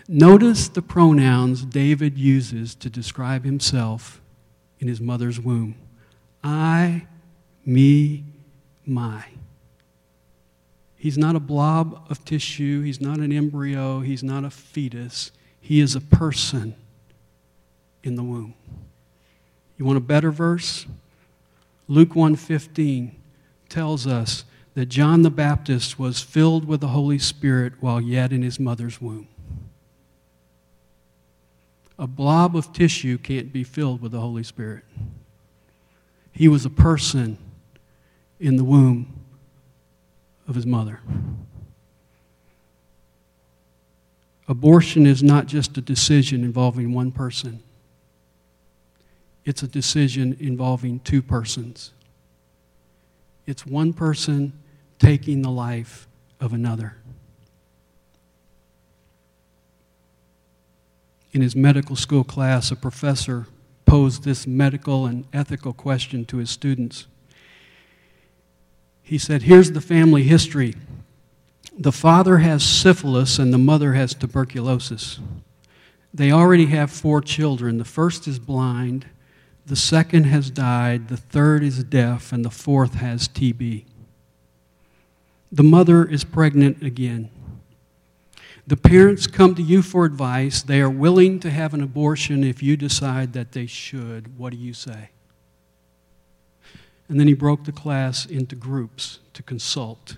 Notice 0.07 0.67
the 0.67 0.81
pronouns 0.81 1.63
David 1.63 2.17
uses 2.17 2.73
to 2.75 2.89
describe 2.89 3.43
himself 3.43 4.21
in 4.79 4.87
his 4.87 4.99
mother's 4.99 5.39
womb. 5.39 5.75
I, 6.43 7.05
me, 7.65 8.23
my. 8.85 9.25
He's 10.95 11.17
not 11.17 11.35
a 11.35 11.39
blob 11.39 12.05
of 12.09 12.25
tissue. 12.25 12.81
He's 12.81 12.99
not 12.99 13.19
an 13.19 13.31
embryo. 13.31 14.01
He's 14.01 14.23
not 14.23 14.43
a 14.43 14.49
fetus. 14.49 15.31
He 15.61 15.79
is 15.79 15.95
a 15.95 16.01
person 16.01 16.75
in 18.03 18.15
the 18.15 18.23
womb. 18.23 18.53
You 19.77 19.85
want 19.85 19.97
a 19.97 20.01
better 20.01 20.31
verse? 20.31 20.85
Luke 21.87 22.09
1:15 22.09 23.11
tells 23.69 24.05
us 24.05 24.43
that 24.73 24.87
John 24.87 25.21
the 25.21 25.29
Baptist 25.29 25.97
was 25.97 26.21
filled 26.21 26.65
with 26.65 26.81
the 26.81 26.89
Holy 26.89 27.19
Spirit 27.19 27.73
while 27.79 28.01
yet 28.01 28.33
in 28.33 28.41
his 28.41 28.59
mother's 28.59 29.01
womb. 29.01 29.27
A 31.97 32.07
blob 32.07 32.55
of 32.55 32.71
tissue 32.71 33.17
can't 33.17 33.51
be 33.51 33.63
filled 33.63 34.01
with 34.01 34.11
the 34.11 34.21
Holy 34.21 34.43
Spirit. 34.43 34.83
He 36.39 36.47
was 36.47 36.63
a 36.63 36.69
person 36.69 37.37
in 38.39 38.55
the 38.55 38.63
womb 38.63 39.13
of 40.47 40.55
his 40.55 40.65
mother. 40.65 41.01
Abortion 44.47 45.05
is 45.05 45.21
not 45.21 45.47
just 45.47 45.77
a 45.77 45.81
decision 45.81 46.45
involving 46.45 46.93
one 46.93 47.11
person, 47.11 47.61
it's 49.43 49.63
a 49.63 49.67
decision 49.67 50.37
involving 50.39 51.01
two 51.01 51.21
persons. 51.21 51.91
It's 53.45 53.65
one 53.65 53.91
person 53.91 54.53
taking 54.97 55.41
the 55.41 55.51
life 55.51 56.07
of 56.39 56.53
another. 56.53 56.95
In 61.33 61.41
his 61.41 61.53
medical 61.53 61.97
school 61.97 62.23
class, 62.23 62.71
a 62.71 62.77
professor 62.77 63.47
posed 63.89 64.23
this 64.23 64.45
medical 64.45 65.07
and 65.07 65.25
ethical 65.33 65.73
question 65.73 66.23
to 66.23 66.37
his 66.37 66.51
students. 66.51 67.07
He 69.01 69.17
said, 69.17 69.41
Here's 69.41 69.71
the 69.71 69.81
family 69.81 70.21
history. 70.21 70.75
The 71.75 71.91
father 71.91 72.37
has 72.37 72.63
syphilis 72.63 73.39
and 73.39 73.51
the 73.51 73.57
mother 73.57 73.93
has 73.93 74.13
tuberculosis. 74.13 75.19
They 76.13 76.31
already 76.31 76.67
have 76.67 76.91
four 76.91 77.19
children. 77.21 77.79
The 77.79 77.85
first 77.85 78.27
is 78.27 78.37
blind, 78.37 79.07
the 79.65 79.75
second 79.75 80.25
has 80.25 80.51
died, 80.51 81.07
the 81.07 81.17
third 81.17 81.63
is 81.63 81.83
deaf, 81.83 82.31
and 82.31 82.45
the 82.45 82.51
fourth 82.51 82.95
has 82.95 83.27
TB. 83.27 83.85
The 85.51 85.63
mother 85.63 86.05
is 86.05 86.23
pregnant 86.23 86.83
again. 86.83 87.31
The 88.69 88.77
parents 88.77 89.25
come 89.25 89.55
to 89.55 89.63
you 89.63 89.81
for 89.81 90.05
advice. 90.05 90.61
They 90.61 90.79
are 90.79 90.91
willing 90.91 91.39
to 91.39 91.49
have 91.49 91.73
an 91.73 91.81
abortion 91.81 92.43
if 92.43 92.61
you 92.61 92.77
decide 92.77 93.33
that 93.33 93.53
they 93.53 93.65
should. 93.65 94.37
What 94.37 94.51
do 94.51 94.57
you 94.57 94.75
say? 94.75 95.09
And 97.07 97.19
then 97.19 97.27
he 97.27 97.33
broke 97.33 97.63
the 97.63 97.71
class 97.71 98.27
into 98.27 98.55
groups 98.55 99.21
to 99.33 99.41
consult. 99.41 100.17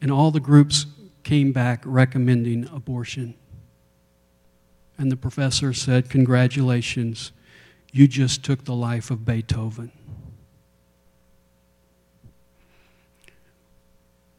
And 0.00 0.10
all 0.10 0.32
the 0.32 0.40
groups 0.40 0.86
came 1.22 1.52
back 1.52 1.82
recommending 1.84 2.68
abortion. 2.74 3.36
And 4.98 5.12
the 5.12 5.16
professor 5.16 5.72
said, 5.72 6.10
Congratulations, 6.10 7.30
you 7.92 8.08
just 8.08 8.44
took 8.44 8.64
the 8.64 8.74
life 8.74 9.08
of 9.08 9.24
Beethoven. 9.24 9.92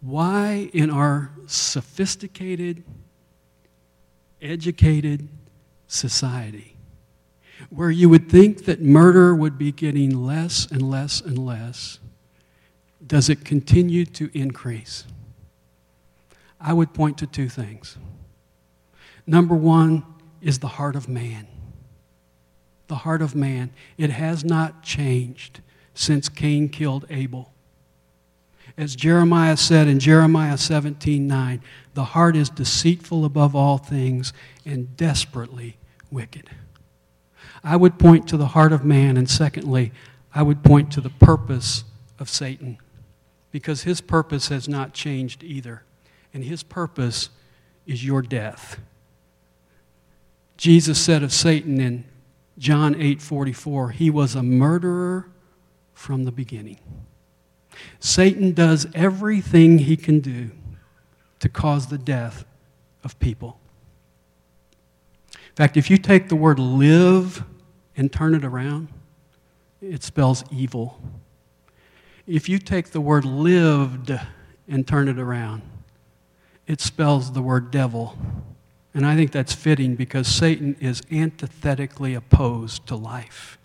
Why, 0.02 0.70
in 0.74 0.90
our 0.90 1.32
sophisticated, 1.48 2.84
educated 4.44 5.30
society, 5.88 6.76
where 7.70 7.90
you 7.90 8.10
would 8.10 8.30
think 8.30 8.66
that 8.66 8.82
murder 8.82 9.34
would 9.34 9.58
be 9.58 9.72
getting 9.72 10.24
less 10.24 10.70
and 10.70 10.82
less 10.82 11.22
and 11.22 11.38
less, 11.38 12.00
does 13.06 13.30
it 13.30 13.46
continue 13.46 14.06
to 14.06 14.30
increase? 14.38 15.06
I 16.60 16.74
would 16.74 16.94
point 16.94 17.18
to 17.20 17.28
two 17.28 17.50
things. 17.50 17.98
Number 19.26 19.56
one 19.56 20.06
is 20.42 20.60
the 20.60 20.68
heart 20.68 20.96
of 20.96 21.08
man. 21.08 21.48
The 22.88 22.96
heart 22.96 23.22
of 23.22 23.36
man. 23.36 23.72
It 23.98 24.10
has 24.10 24.44
not 24.44 24.84
changed 24.84 25.62
since 25.94 26.30
Cain 26.30 26.70
killed 26.70 27.06
Abel. 27.10 27.53
As 28.78 28.96
Jeremiah 28.96 29.56
said 29.56 29.88
in 29.88 30.00
Jeremiah 30.00 30.58
17 30.58 31.28
9, 31.28 31.62
the 31.94 32.06
heart 32.06 32.36
is 32.36 32.50
deceitful 32.50 33.24
above 33.24 33.56
all 33.56 33.78
things 33.78 34.34
and 34.66 34.98
desperately 34.98 35.78
wicked. 36.10 36.50
I 37.64 37.76
would 37.76 38.00
point 38.00 38.28
to 38.30 38.38
the 38.38 38.48
heart 38.48 38.74
of 38.74 38.84
man, 38.84 39.16
and 39.16 39.30
secondly, 39.30 39.92
I 40.34 40.42
would 40.42 40.64
point 40.64 40.92
to 40.94 41.02
the 41.02 41.12
purpose 41.12 41.84
of 42.18 42.30
Satan, 42.30 42.78
because 43.52 43.84
his 43.84 44.02
purpose 44.02 44.48
has 44.48 44.68
not 44.68 44.94
changed 44.94 45.44
either, 45.44 45.84
and 46.34 46.44
his 46.44 46.64
purpose 46.64 47.30
is 47.86 48.04
your 48.04 48.22
death. 48.22 48.80
Jesus 50.58 51.00
said 51.00 51.22
of 51.24 51.32
Satan 51.32 51.80
in 51.80 52.06
John 52.58 52.96
8 53.00 53.22
44, 53.22 53.92
he 53.92 54.10
was 54.10 54.34
a 54.34 54.44
murderer 54.44 55.30
from 55.94 56.24
the 56.26 56.32
beginning. 56.32 56.80
Satan 58.00 58.54
does 58.54 58.88
everything 58.94 59.80
he 59.80 59.96
can 59.98 60.20
do 60.20 60.52
to 61.40 61.50
cause 61.50 61.88
the 61.88 61.98
death 61.98 62.46
of 63.04 63.20
people. 63.20 63.60
In 65.34 65.56
fact, 65.56 65.78
if 65.78 65.90
you 65.90 65.98
take 65.98 66.30
the 66.30 66.36
word 66.36 66.58
live 66.58 67.44
and 67.96 68.12
turn 68.12 68.34
it 68.34 68.44
around, 68.44 68.88
it 69.82 70.04
spells 70.04 70.44
evil. 70.52 71.00
If 72.26 72.48
you 72.48 72.58
take 72.58 72.92
the 72.92 73.02
word 73.02 73.26
lived 73.26 74.18
and 74.68 74.88
turn 74.88 75.10
it 75.10 75.20
around, 75.20 75.62
it 76.66 76.80
spells 76.80 77.34
the 77.34 77.42
word 77.42 77.70
devil. 77.70 78.18
And 78.94 79.06
I 79.06 79.16
think 79.16 79.32
that's 79.32 79.54
fitting 79.54 79.96
because 79.96 80.28
Satan 80.28 80.76
is 80.80 81.02
antithetically 81.12 82.14
opposed 82.14 82.88
to 82.88 82.96
life. 82.96 83.58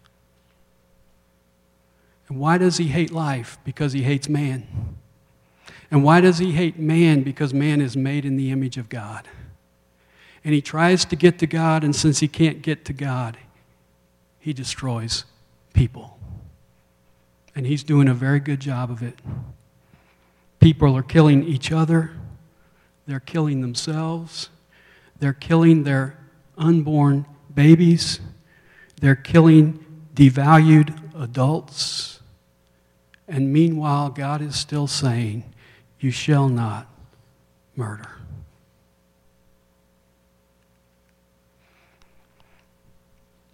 And 2.28 2.38
why 2.38 2.58
does 2.58 2.76
he 2.76 2.88
hate 2.88 3.10
life? 3.10 3.58
Because 3.64 3.92
he 3.92 4.02
hates 4.02 4.28
man. 4.28 4.66
And 5.90 6.04
why 6.04 6.20
does 6.20 6.38
he 6.38 6.52
hate 6.52 6.78
man? 6.78 7.22
Because 7.22 7.54
man 7.54 7.80
is 7.80 7.96
made 7.96 8.24
in 8.24 8.36
the 8.36 8.50
image 8.50 8.76
of 8.76 8.88
God. 8.88 9.26
And 10.44 10.54
he 10.54 10.60
tries 10.60 11.04
to 11.06 11.16
get 11.16 11.38
to 11.40 11.46
God, 11.46 11.82
and 11.82 11.96
since 11.96 12.20
he 12.20 12.28
can't 12.28 12.62
get 12.62 12.84
to 12.86 12.92
God, 12.92 13.38
he 14.38 14.52
destroys 14.52 15.24
people. 15.72 16.18
And 17.54 17.66
he's 17.66 17.82
doing 17.82 18.08
a 18.08 18.14
very 18.14 18.40
good 18.40 18.60
job 18.60 18.90
of 18.90 19.02
it. 19.02 19.18
People 20.60 20.96
are 20.96 21.02
killing 21.02 21.44
each 21.44 21.72
other, 21.72 22.12
they're 23.06 23.20
killing 23.20 23.62
themselves, 23.62 24.50
they're 25.18 25.32
killing 25.32 25.84
their 25.84 26.18
unborn 26.56 27.26
babies, 27.52 28.20
they're 29.00 29.16
killing 29.16 29.84
devalued 30.14 30.94
adults. 31.20 32.07
And 33.28 33.52
meanwhile, 33.52 34.08
God 34.08 34.40
is 34.40 34.56
still 34.56 34.86
saying, 34.86 35.44
You 36.00 36.10
shall 36.10 36.48
not 36.48 36.88
murder. 37.76 38.08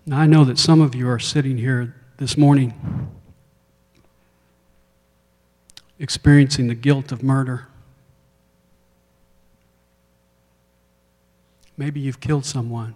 Now, 0.06 0.20
I 0.20 0.26
know 0.26 0.44
that 0.44 0.58
some 0.58 0.80
of 0.80 0.94
you 0.94 1.08
are 1.08 1.18
sitting 1.18 1.58
here 1.58 1.94
this 2.18 2.36
morning 2.36 3.10
experiencing 5.98 6.68
the 6.68 6.74
guilt 6.74 7.10
of 7.10 7.22
murder. 7.22 7.66
Maybe 11.76 12.00
you've 12.00 12.20
killed 12.20 12.44
someone. 12.44 12.94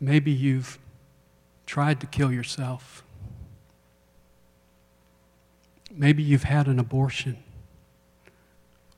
Maybe 0.00 0.30
you've 0.30 0.78
tried 1.66 2.00
to 2.00 2.06
kill 2.06 2.30
yourself. 2.30 3.02
Maybe 5.94 6.22
you've 6.22 6.44
had 6.44 6.68
an 6.68 6.78
abortion 6.78 7.36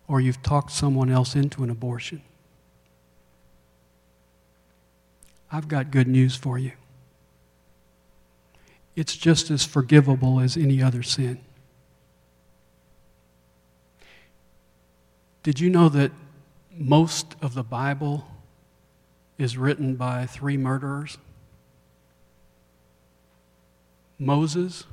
or 0.07 0.21
you've 0.21 0.43
talked 0.43 0.71
someone 0.71 1.11
else 1.11 1.35
into 1.35 1.63
an 1.65 1.71
abortion. 1.71 2.23
I've 5.51 5.69
got 5.69 5.91
good 5.91 6.09
news 6.09 6.37
for 6.37 6.59
you. 6.59 6.73
It's 8.97 9.17
just 9.17 9.51
as 9.51 9.65
forgivable 9.65 10.41
as 10.41 10.57
any 10.57 10.83
other 10.83 11.03
sin. 11.03 11.41
Did 15.43 15.61
you 15.61 15.69
know 15.69 15.89
that 15.89 16.13
most 16.77 17.35
of 17.43 17.55
the 17.55 17.63
Bible 17.63 18.27
is 19.37 19.59
written 19.59 19.97
by 19.97 20.27
three 20.27 20.57
murderers? 20.57 21.19
Moses, 24.19 24.85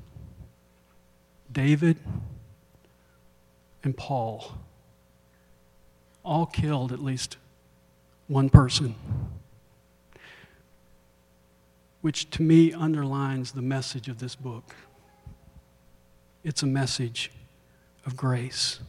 David 1.51 1.97
and 3.83 3.95
Paul 3.95 4.57
all 6.23 6.45
killed 6.45 6.91
at 6.91 6.99
least 6.99 7.37
one 8.27 8.49
person, 8.49 8.95
which 12.01 12.29
to 12.29 12.41
me 12.41 12.71
underlines 12.71 13.51
the 13.51 13.61
message 13.61 14.07
of 14.07 14.19
this 14.19 14.35
book. 14.35 14.75
It's 16.43 16.63
a 16.63 16.67
message 16.67 17.31
of 18.05 18.15
grace. 18.15 18.79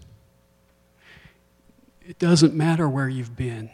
It 2.07 2.19
doesn't 2.19 2.55
matter 2.55 2.89
where 2.89 3.09
you've 3.09 3.37
been. 3.37 3.71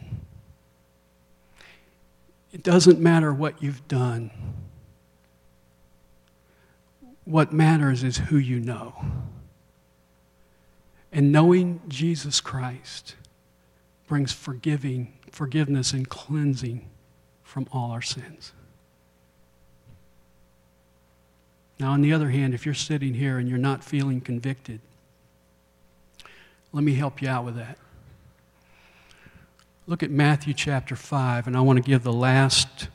It 2.51 2.63
doesn't 2.63 2.99
matter 2.99 3.33
what 3.33 3.61
you've 3.61 3.87
done. 3.87 4.31
What 7.29 7.53
matters 7.53 8.03
is 8.03 8.17
who 8.17 8.37
you 8.37 8.59
know. 8.59 8.95
And 11.11 11.31
knowing 11.31 11.79
Jesus 11.87 12.41
Christ 12.41 13.13
brings 14.07 14.33
forgiving, 14.33 15.13
forgiveness 15.31 15.93
and 15.93 16.09
cleansing 16.09 16.89
from 17.43 17.67
all 17.71 17.91
our 17.91 18.01
sins. 18.01 18.51
Now, 21.79 21.91
on 21.91 22.01
the 22.01 22.11
other 22.11 22.29
hand, 22.29 22.55
if 22.55 22.65
you're 22.65 22.73
sitting 22.73 23.13
here 23.13 23.37
and 23.37 23.47
you're 23.47 23.59
not 23.59 23.83
feeling 23.83 24.21
convicted, 24.21 24.81
let 26.73 26.83
me 26.83 26.95
help 26.95 27.21
you 27.21 27.29
out 27.29 27.45
with 27.45 27.57
that. 27.57 27.77
Look 29.85 30.01
at 30.01 30.09
Matthew 30.09 30.55
chapter 30.55 30.95
5, 30.95 31.45
and 31.45 31.55
I 31.55 31.61
want 31.61 31.77
to 31.77 31.83
give 31.83 32.01
the 32.01 32.11
last 32.11 32.87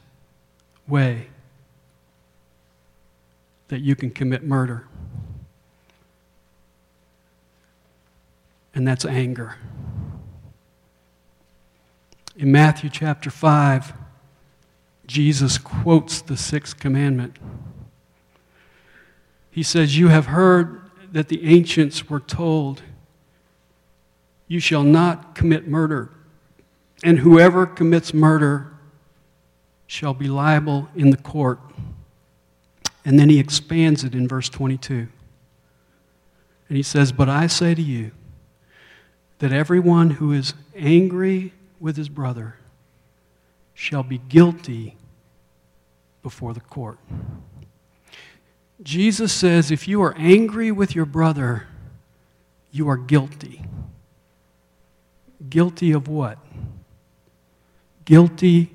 way 0.88 1.28
that 3.68 3.80
you 3.80 3.96
can 3.96 4.10
commit 4.10 4.42
murder. 4.42 4.86
And 8.74 8.86
that's 8.86 9.04
anger. 9.04 9.56
In 12.36 12.50
Matthew 12.50 12.90
chapter 12.90 13.30
5, 13.30 13.92
Jesus 15.06 15.58
quotes 15.58 16.20
the 16.20 16.36
sixth 16.36 16.78
commandment. 16.80 17.36
He 19.50 19.62
says, 19.62 19.96
You 19.96 20.08
have 20.08 20.26
heard 20.26 20.90
that 21.12 21.28
the 21.28 21.44
ancients 21.46 22.10
were 22.10 22.20
told, 22.20 22.82
You 24.48 24.58
shall 24.58 24.82
not 24.82 25.36
commit 25.36 25.68
murder, 25.68 26.10
and 27.04 27.20
whoever 27.20 27.66
commits 27.66 28.12
murder 28.12 28.72
shall 29.86 30.14
be 30.14 30.26
liable 30.26 30.88
in 30.96 31.10
the 31.10 31.16
court. 31.16 31.60
And 33.04 33.18
then 33.18 33.28
he 33.28 33.38
expands 33.38 34.04
it 34.04 34.14
in 34.14 34.26
verse 34.26 34.48
22. 34.48 35.08
And 36.68 36.76
he 36.76 36.82
says, 36.82 37.12
But 37.12 37.28
I 37.28 37.46
say 37.46 37.74
to 37.74 37.82
you 37.82 38.12
that 39.38 39.52
everyone 39.52 40.10
who 40.10 40.32
is 40.32 40.54
angry 40.74 41.52
with 41.78 41.96
his 41.96 42.08
brother 42.08 42.56
shall 43.74 44.02
be 44.02 44.18
guilty 44.18 44.96
before 46.22 46.54
the 46.54 46.60
court. 46.60 46.98
Jesus 48.82 49.32
says, 49.32 49.70
if 49.70 49.86
you 49.86 50.02
are 50.02 50.14
angry 50.16 50.72
with 50.72 50.94
your 50.94 51.04
brother, 51.04 51.66
you 52.72 52.88
are 52.88 52.96
guilty. 52.96 53.64
Guilty 55.48 55.92
of 55.92 56.08
what? 56.08 56.38
Guilty 58.04 58.74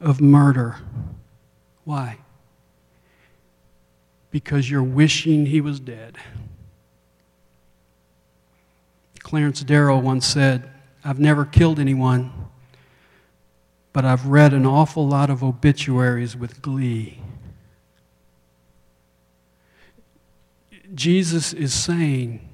of 0.00 0.20
murder. 0.20 0.78
Why? 1.84 2.18
Because 4.34 4.68
you're 4.68 4.82
wishing 4.82 5.46
he 5.46 5.60
was 5.60 5.78
dead. 5.78 6.16
Clarence 9.20 9.62
Darrow 9.62 9.96
once 9.96 10.26
said, 10.26 10.68
I've 11.04 11.20
never 11.20 11.44
killed 11.44 11.78
anyone, 11.78 12.32
but 13.92 14.04
I've 14.04 14.26
read 14.26 14.52
an 14.52 14.66
awful 14.66 15.06
lot 15.06 15.30
of 15.30 15.44
obituaries 15.44 16.36
with 16.36 16.60
glee. 16.60 17.20
Jesus 20.92 21.52
is 21.52 21.72
saying 21.72 22.48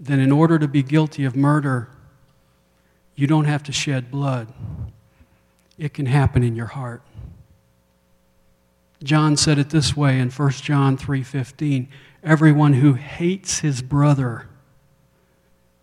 that 0.00 0.18
in 0.18 0.32
order 0.32 0.58
to 0.58 0.66
be 0.66 0.82
guilty 0.82 1.26
of 1.26 1.36
murder, 1.36 1.90
you 3.16 3.26
don't 3.26 3.44
have 3.44 3.62
to 3.64 3.72
shed 3.72 4.10
blood. 4.10 4.50
It 5.76 5.92
can 5.92 6.06
happen 6.06 6.42
in 6.42 6.56
your 6.56 6.68
heart. 6.68 7.02
John 9.02 9.36
said 9.36 9.58
it 9.58 9.70
this 9.70 9.96
way 9.96 10.18
in 10.18 10.30
1 10.30 10.50
John 10.62 10.96
3:15, 10.96 11.88
everyone 12.22 12.74
who 12.74 12.94
hates 12.94 13.60
his 13.60 13.82
brother 13.82 14.46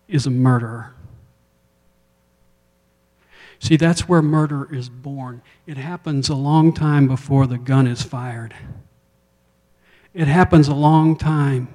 is 0.08 0.26
a 0.26 0.30
murderer. 0.30 0.94
See, 3.58 3.76
that's 3.76 4.08
where 4.08 4.22
murder 4.22 4.72
is 4.74 4.88
born. 4.88 5.42
It 5.66 5.76
happens 5.76 6.30
a 6.30 6.34
long 6.34 6.72
time 6.72 7.06
before 7.06 7.46
the 7.46 7.58
gun 7.58 7.86
is 7.86 8.02
fired. 8.02 8.54
It 10.14 10.26
happens 10.26 10.66
a 10.66 10.74
long 10.74 11.16
time 11.16 11.68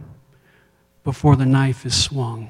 before 1.03 1.35
the 1.35 1.45
knife 1.45 1.85
is 1.85 1.95
swung. 1.95 2.49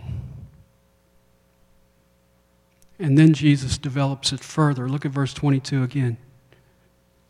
And 2.98 3.18
then 3.18 3.34
Jesus 3.34 3.78
develops 3.78 4.32
it 4.32 4.40
further. 4.40 4.88
Look 4.88 5.06
at 5.06 5.12
verse 5.12 5.34
22 5.34 5.84
again. 5.84 6.18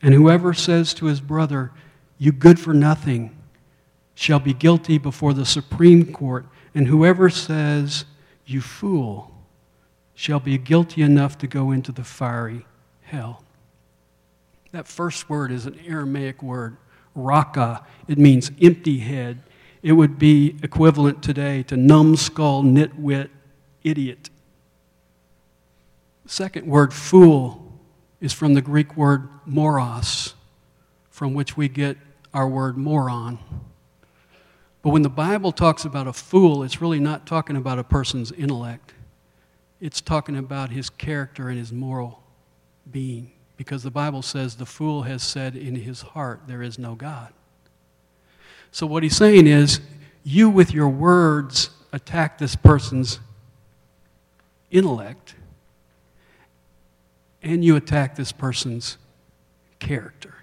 And 0.05 0.13
whoever 0.13 0.53
says 0.53 0.93
to 0.95 1.07
his 1.07 1.19
brother, 1.19 1.71
You 2.19 2.31
good 2.31 2.59
for 2.59 2.75
nothing, 2.75 3.35
shall 4.13 4.39
be 4.39 4.53
guilty 4.53 4.99
before 4.99 5.33
the 5.33 5.47
Supreme 5.47 6.13
Court. 6.13 6.45
And 6.75 6.87
whoever 6.87 7.27
says, 7.27 8.05
You 8.45 8.61
fool, 8.61 9.31
shall 10.13 10.39
be 10.39 10.59
guilty 10.59 11.01
enough 11.01 11.39
to 11.39 11.47
go 11.47 11.71
into 11.71 11.91
the 11.91 12.03
fiery 12.03 12.67
hell. 13.01 13.43
That 14.73 14.87
first 14.87 15.27
word 15.27 15.51
is 15.51 15.65
an 15.65 15.79
Aramaic 15.87 16.43
word, 16.43 16.77
raka. 17.15 17.83
It 18.07 18.19
means 18.19 18.51
empty 18.61 18.99
head. 18.99 19.41
It 19.81 19.93
would 19.93 20.19
be 20.19 20.55
equivalent 20.61 21.23
today 21.23 21.63
to 21.63 21.75
numbskull, 21.75 22.61
nitwit, 22.61 23.29
idiot. 23.83 24.29
Second 26.27 26.67
word, 26.67 26.93
fool, 26.93 27.64
is 28.25 28.33
from 28.33 28.55
the 28.55 28.61
Greek 28.61 28.97
word 28.97 29.29
moros, 29.45 30.33
from 31.11 31.35
which 31.35 31.55
we 31.55 31.67
get 31.69 31.95
our 32.33 32.47
word 32.47 32.75
moron. 32.75 33.37
But 34.81 34.89
when 34.89 35.03
the 35.03 35.09
Bible 35.09 35.51
talks 35.51 35.85
about 35.85 36.07
a 36.07 36.13
fool, 36.13 36.63
it's 36.63 36.81
really 36.81 36.99
not 36.99 37.27
talking 37.27 37.55
about 37.55 37.77
a 37.77 37.83
person's 37.83 38.31
intellect. 38.31 38.95
It's 39.79 40.01
talking 40.01 40.37
about 40.37 40.71
his 40.71 40.89
character 40.89 41.49
and 41.49 41.59
his 41.59 41.71
moral 41.71 42.23
being. 42.91 43.31
Because 43.57 43.83
the 43.83 43.91
Bible 43.91 44.23
says 44.23 44.55
the 44.55 44.65
fool 44.65 45.03
has 45.03 45.21
said 45.21 45.55
in 45.55 45.75
his 45.75 46.01
heart, 46.01 46.41
There 46.47 46.63
is 46.63 46.79
no 46.79 46.95
God. 46.95 47.31
So, 48.71 48.87
what 48.87 49.03
he's 49.03 49.15
saying 49.15 49.45
is, 49.45 49.81
you 50.23 50.49
with 50.49 50.73
your 50.73 50.89
words 50.89 51.69
attack 51.93 52.39
this 52.39 52.55
person's 52.55 53.19
intellect, 54.71 55.35
and 57.45 57.63
you 57.63 57.75
attack 57.75 58.15
this 58.15 58.31
person's 58.31 58.97
character. 59.79 60.33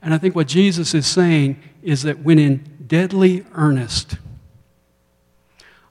And 0.00 0.14
I 0.14 0.18
think 0.18 0.34
what 0.34 0.46
Jesus 0.46 0.94
is 0.94 1.06
saying 1.06 1.60
is 1.82 2.04
that 2.04 2.20
when 2.20 2.38
in 2.38 2.84
deadly 2.86 3.44
earnest, 3.52 4.16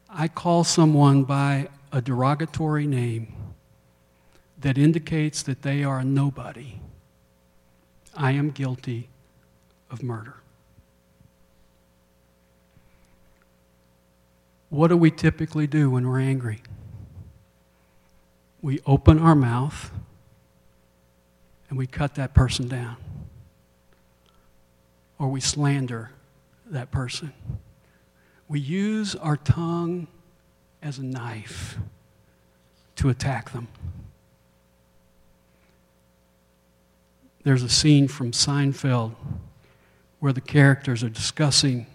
I 0.09 0.29
call 0.29 0.63
someone 0.63 1.25
by 1.25 1.67
a 1.91 2.01
derogatory 2.01 2.87
name 2.87 3.35
that 4.61 4.77
indicates 4.77 5.43
that 5.43 5.61
they 5.61 5.83
are 5.83 5.99
a 5.99 6.05
nobody, 6.05 6.79
I 8.15 8.31
am 8.31 8.49
guilty 8.49 9.09
of 9.91 10.01
murder. 10.01 10.35
What 14.69 14.87
do 14.87 14.97
we 14.97 15.11
typically 15.11 15.67
do 15.67 15.91
when 15.91 16.07
we're 16.07 16.21
angry? 16.21 16.61
We 18.63 18.79
open 18.85 19.19
our 19.19 19.35
mouth 19.35 19.91
and 21.69 21.77
we 21.77 21.85
cut 21.85 22.15
that 22.15 22.33
person 22.33 22.67
down. 22.67 22.95
Or 25.19 25.27
we 25.27 25.41
slander 25.41 26.11
that 26.67 26.89
person. 26.89 27.33
We 28.47 28.61
use 28.61 29.15
our 29.15 29.35
tongue 29.35 30.07
as 30.81 30.97
a 30.97 31.03
knife 31.03 31.77
to 32.95 33.09
attack 33.09 33.51
them. 33.51 33.67
There's 37.43 37.63
a 37.63 37.69
scene 37.69 38.07
from 38.07 38.31
Seinfeld 38.31 39.13
where 40.19 40.31
the 40.31 40.41
characters 40.41 41.03
are 41.03 41.09
discussing 41.09 41.85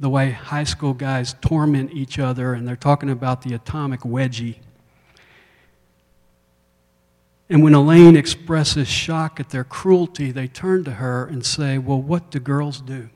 the 0.00 0.08
way 0.08 0.30
high 0.30 0.64
school 0.64 0.94
guys 0.94 1.34
torment 1.42 1.92
each 1.92 2.18
other, 2.18 2.54
and 2.54 2.66
they're 2.66 2.74
talking 2.74 3.10
about 3.10 3.42
the 3.42 3.54
atomic 3.54 4.00
wedgie. 4.00 4.56
And 7.48 7.62
when 7.62 7.74
Elaine 7.74 8.16
expresses 8.16 8.88
shock 8.88 9.38
at 9.38 9.50
their 9.50 9.62
cruelty, 9.62 10.32
they 10.32 10.48
turn 10.48 10.82
to 10.84 10.92
her 10.92 11.26
and 11.26 11.46
say, 11.46 11.78
Well, 11.78 12.00
what 12.00 12.30
do 12.30 12.40
girls 12.40 12.80
do? 12.80 13.08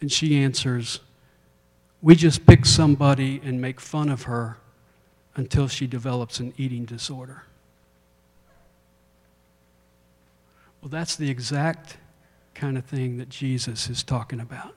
And 0.00 0.10
she 0.10 0.36
answers, 0.36 1.00
We 2.02 2.16
just 2.16 2.44
pick 2.44 2.66
somebody 2.66 3.40
and 3.44 3.60
make 3.60 3.80
fun 3.80 4.08
of 4.08 4.22
her 4.22 4.58
until 5.36 5.68
she 5.68 5.86
develops 5.86 6.40
an 6.40 6.52
eating 6.56 6.84
disorder. 6.84 7.44
Well, 10.80 10.88
that's 10.88 11.16
the 11.16 11.30
exact 11.30 11.96
kind 12.54 12.78
of 12.78 12.84
thing 12.84 13.18
that 13.18 13.28
Jesus 13.28 13.88
is 13.88 14.02
talking 14.02 14.40
about. 14.40 14.74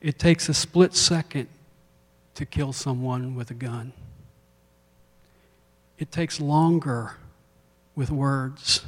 It 0.00 0.18
takes 0.18 0.48
a 0.48 0.54
split 0.54 0.94
second 0.94 1.48
to 2.34 2.46
kill 2.46 2.72
someone 2.72 3.34
with 3.34 3.50
a 3.50 3.54
gun. 3.54 3.92
It 5.98 6.12
takes 6.12 6.40
longer 6.40 7.16
with 7.96 8.10
words, 8.10 8.84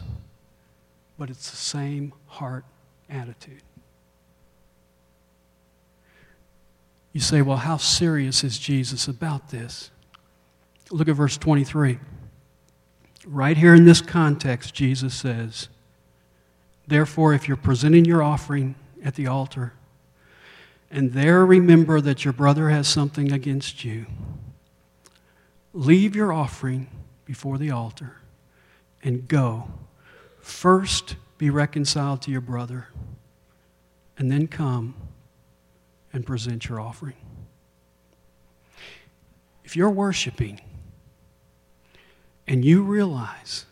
but 1.18 1.28
it's 1.28 1.50
the 1.50 1.56
same 1.56 2.12
heart 2.26 2.64
attitude. 3.08 3.62
You 7.12 7.20
say, 7.20 7.42
well, 7.42 7.56
how 7.56 7.76
serious 7.76 8.44
is 8.44 8.58
Jesus 8.58 9.08
about 9.08 9.50
this? 9.50 9.90
Look 10.92 11.08
at 11.08 11.16
verse 11.16 11.36
23. 11.36 11.98
Right 13.26 13.56
here 13.56 13.74
in 13.74 13.84
this 13.84 14.00
context, 14.00 14.74
Jesus 14.74 15.14
says, 15.14 15.68
Therefore, 16.86 17.34
if 17.34 17.48
you're 17.48 17.56
presenting 17.56 18.04
your 18.04 18.22
offering 18.22 18.76
at 19.04 19.16
the 19.16 19.26
altar, 19.26 19.72
and 20.90 21.12
there 21.12 21.44
remember 21.44 22.00
that 22.00 22.24
your 22.24 22.32
brother 22.32 22.70
has 22.70 22.88
something 22.88 23.32
against 23.32 23.84
you, 23.84 24.06
leave 25.72 26.14
your 26.14 26.32
offering 26.32 26.88
before 27.30 27.58
the 27.58 27.70
altar 27.70 28.16
and 29.04 29.28
go. 29.28 29.70
First, 30.40 31.14
be 31.38 31.48
reconciled 31.48 32.20
to 32.22 32.30
your 32.32 32.40
brother, 32.40 32.88
and 34.18 34.32
then 34.32 34.48
come 34.48 34.96
and 36.12 36.26
present 36.26 36.68
your 36.68 36.80
offering. 36.80 37.14
If 39.62 39.76
you're 39.76 39.90
worshiping 39.90 40.60
and 42.48 42.64
you 42.64 42.82
realize 42.82 43.64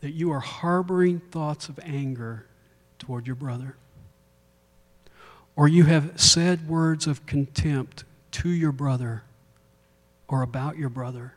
that 0.00 0.12
you 0.12 0.32
are 0.32 0.40
harboring 0.40 1.20
thoughts 1.30 1.68
of 1.68 1.78
anger 1.84 2.46
toward 2.98 3.26
your 3.26 3.36
brother, 3.36 3.76
or 5.54 5.68
you 5.68 5.84
have 5.84 6.18
said 6.18 6.66
words 6.66 7.06
of 7.06 7.26
contempt 7.26 8.04
to 8.30 8.48
your 8.48 8.72
brother 8.72 9.22
or 10.28 10.40
about 10.40 10.78
your 10.78 10.88
brother, 10.88 11.34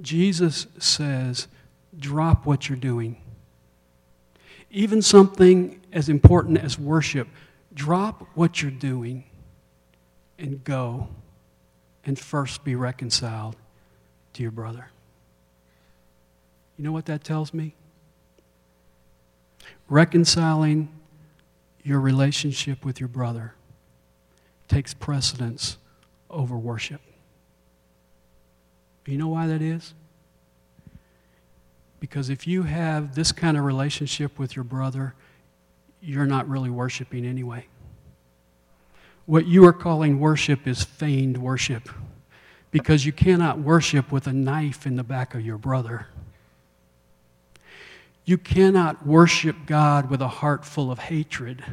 Jesus 0.00 0.66
says, 0.78 1.48
drop 1.98 2.46
what 2.46 2.68
you're 2.68 2.76
doing. 2.76 3.20
Even 4.70 5.00
something 5.00 5.80
as 5.92 6.08
important 6.08 6.58
as 6.58 6.78
worship, 6.78 7.28
drop 7.72 8.26
what 8.34 8.60
you're 8.60 8.70
doing 8.70 9.24
and 10.38 10.62
go 10.64 11.08
and 12.04 12.18
first 12.18 12.64
be 12.64 12.74
reconciled 12.74 13.56
to 14.34 14.42
your 14.42 14.52
brother. 14.52 14.90
You 16.76 16.84
know 16.84 16.92
what 16.92 17.06
that 17.06 17.24
tells 17.24 17.54
me? 17.54 17.74
Reconciling 19.88 20.90
your 21.82 22.00
relationship 22.00 22.84
with 22.84 23.00
your 23.00 23.08
brother 23.08 23.54
takes 24.68 24.92
precedence 24.92 25.78
over 26.28 26.56
worship. 26.56 27.00
You 29.06 29.18
know 29.18 29.28
why 29.28 29.46
that 29.46 29.62
is? 29.62 29.94
Because 32.00 32.28
if 32.28 32.46
you 32.46 32.64
have 32.64 33.14
this 33.14 33.32
kind 33.32 33.56
of 33.56 33.64
relationship 33.64 34.38
with 34.38 34.56
your 34.56 34.64
brother, 34.64 35.14
you're 36.00 36.26
not 36.26 36.48
really 36.48 36.70
worshiping 36.70 37.24
anyway. 37.24 37.66
What 39.24 39.46
you 39.46 39.64
are 39.64 39.72
calling 39.72 40.20
worship 40.20 40.66
is 40.66 40.84
feigned 40.84 41.38
worship 41.38 41.88
because 42.70 43.06
you 43.06 43.12
cannot 43.12 43.58
worship 43.58 44.12
with 44.12 44.26
a 44.26 44.32
knife 44.32 44.86
in 44.86 44.96
the 44.96 45.02
back 45.02 45.34
of 45.34 45.40
your 45.40 45.58
brother. 45.58 46.06
You 48.24 48.38
cannot 48.38 49.06
worship 49.06 49.56
God 49.66 50.10
with 50.10 50.20
a 50.20 50.28
heart 50.28 50.64
full 50.64 50.90
of 50.90 50.98
hatred 50.98 51.64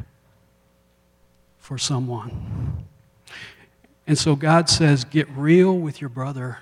for 1.58 1.78
someone. 1.78 2.84
And 4.06 4.16
so 4.18 4.36
God 4.36 4.68
says, 4.68 5.04
get 5.04 5.28
real 5.30 5.76
with 5.76 6.00
your 6.00 6.10
brother, 6.10 6.58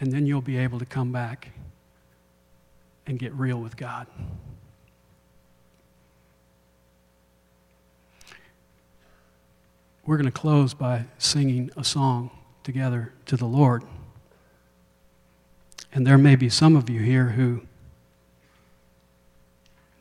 and 0.00 0.10
then 0.10 0.26
you'll 0.26 0.40
be 0.40 0.56
able 0.56 0.78
to 0.78 0.86
come 0.86 1.12
back 1.12 1.52
and 3.06 3.18
get 3.18 3.32
real 3.34 3.60
with 3.60 3.76
God. 3.76 4.06
We're 10.06 10.16
going 10.16 10.24
to 10.24 10.32
close 10.32 10.72
by 10.74 11.04
singing 11.18 11.70
a 11.76 11.84
song 11.84 12.30
together 12.64 13.12
to 13.26 13.36
the 13.36 13.44
Lord. 13.44 13.84
And 15.92 16.06
there 16.06 16.18
may 16.18 16.34
be 16.34 16.48
some 16.48 16.76
of 16.76 16.88
you 16.88 17.00
here 17.00 17.26
who 17.26 17.62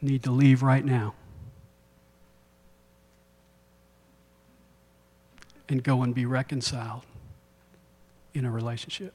need 0.02 0.24
to 0.24 0.32
leave 0.32 0.64
right 0.64 0.86
now 0.86 1.14
and 5.68 5.84
go 5.84 6.02
and 6.04 6.16
be 6.16 6.26
reconciled 6.26 7.04
in 8.34 8.45
a 8.45 8.52
relationship. 8.52 9.14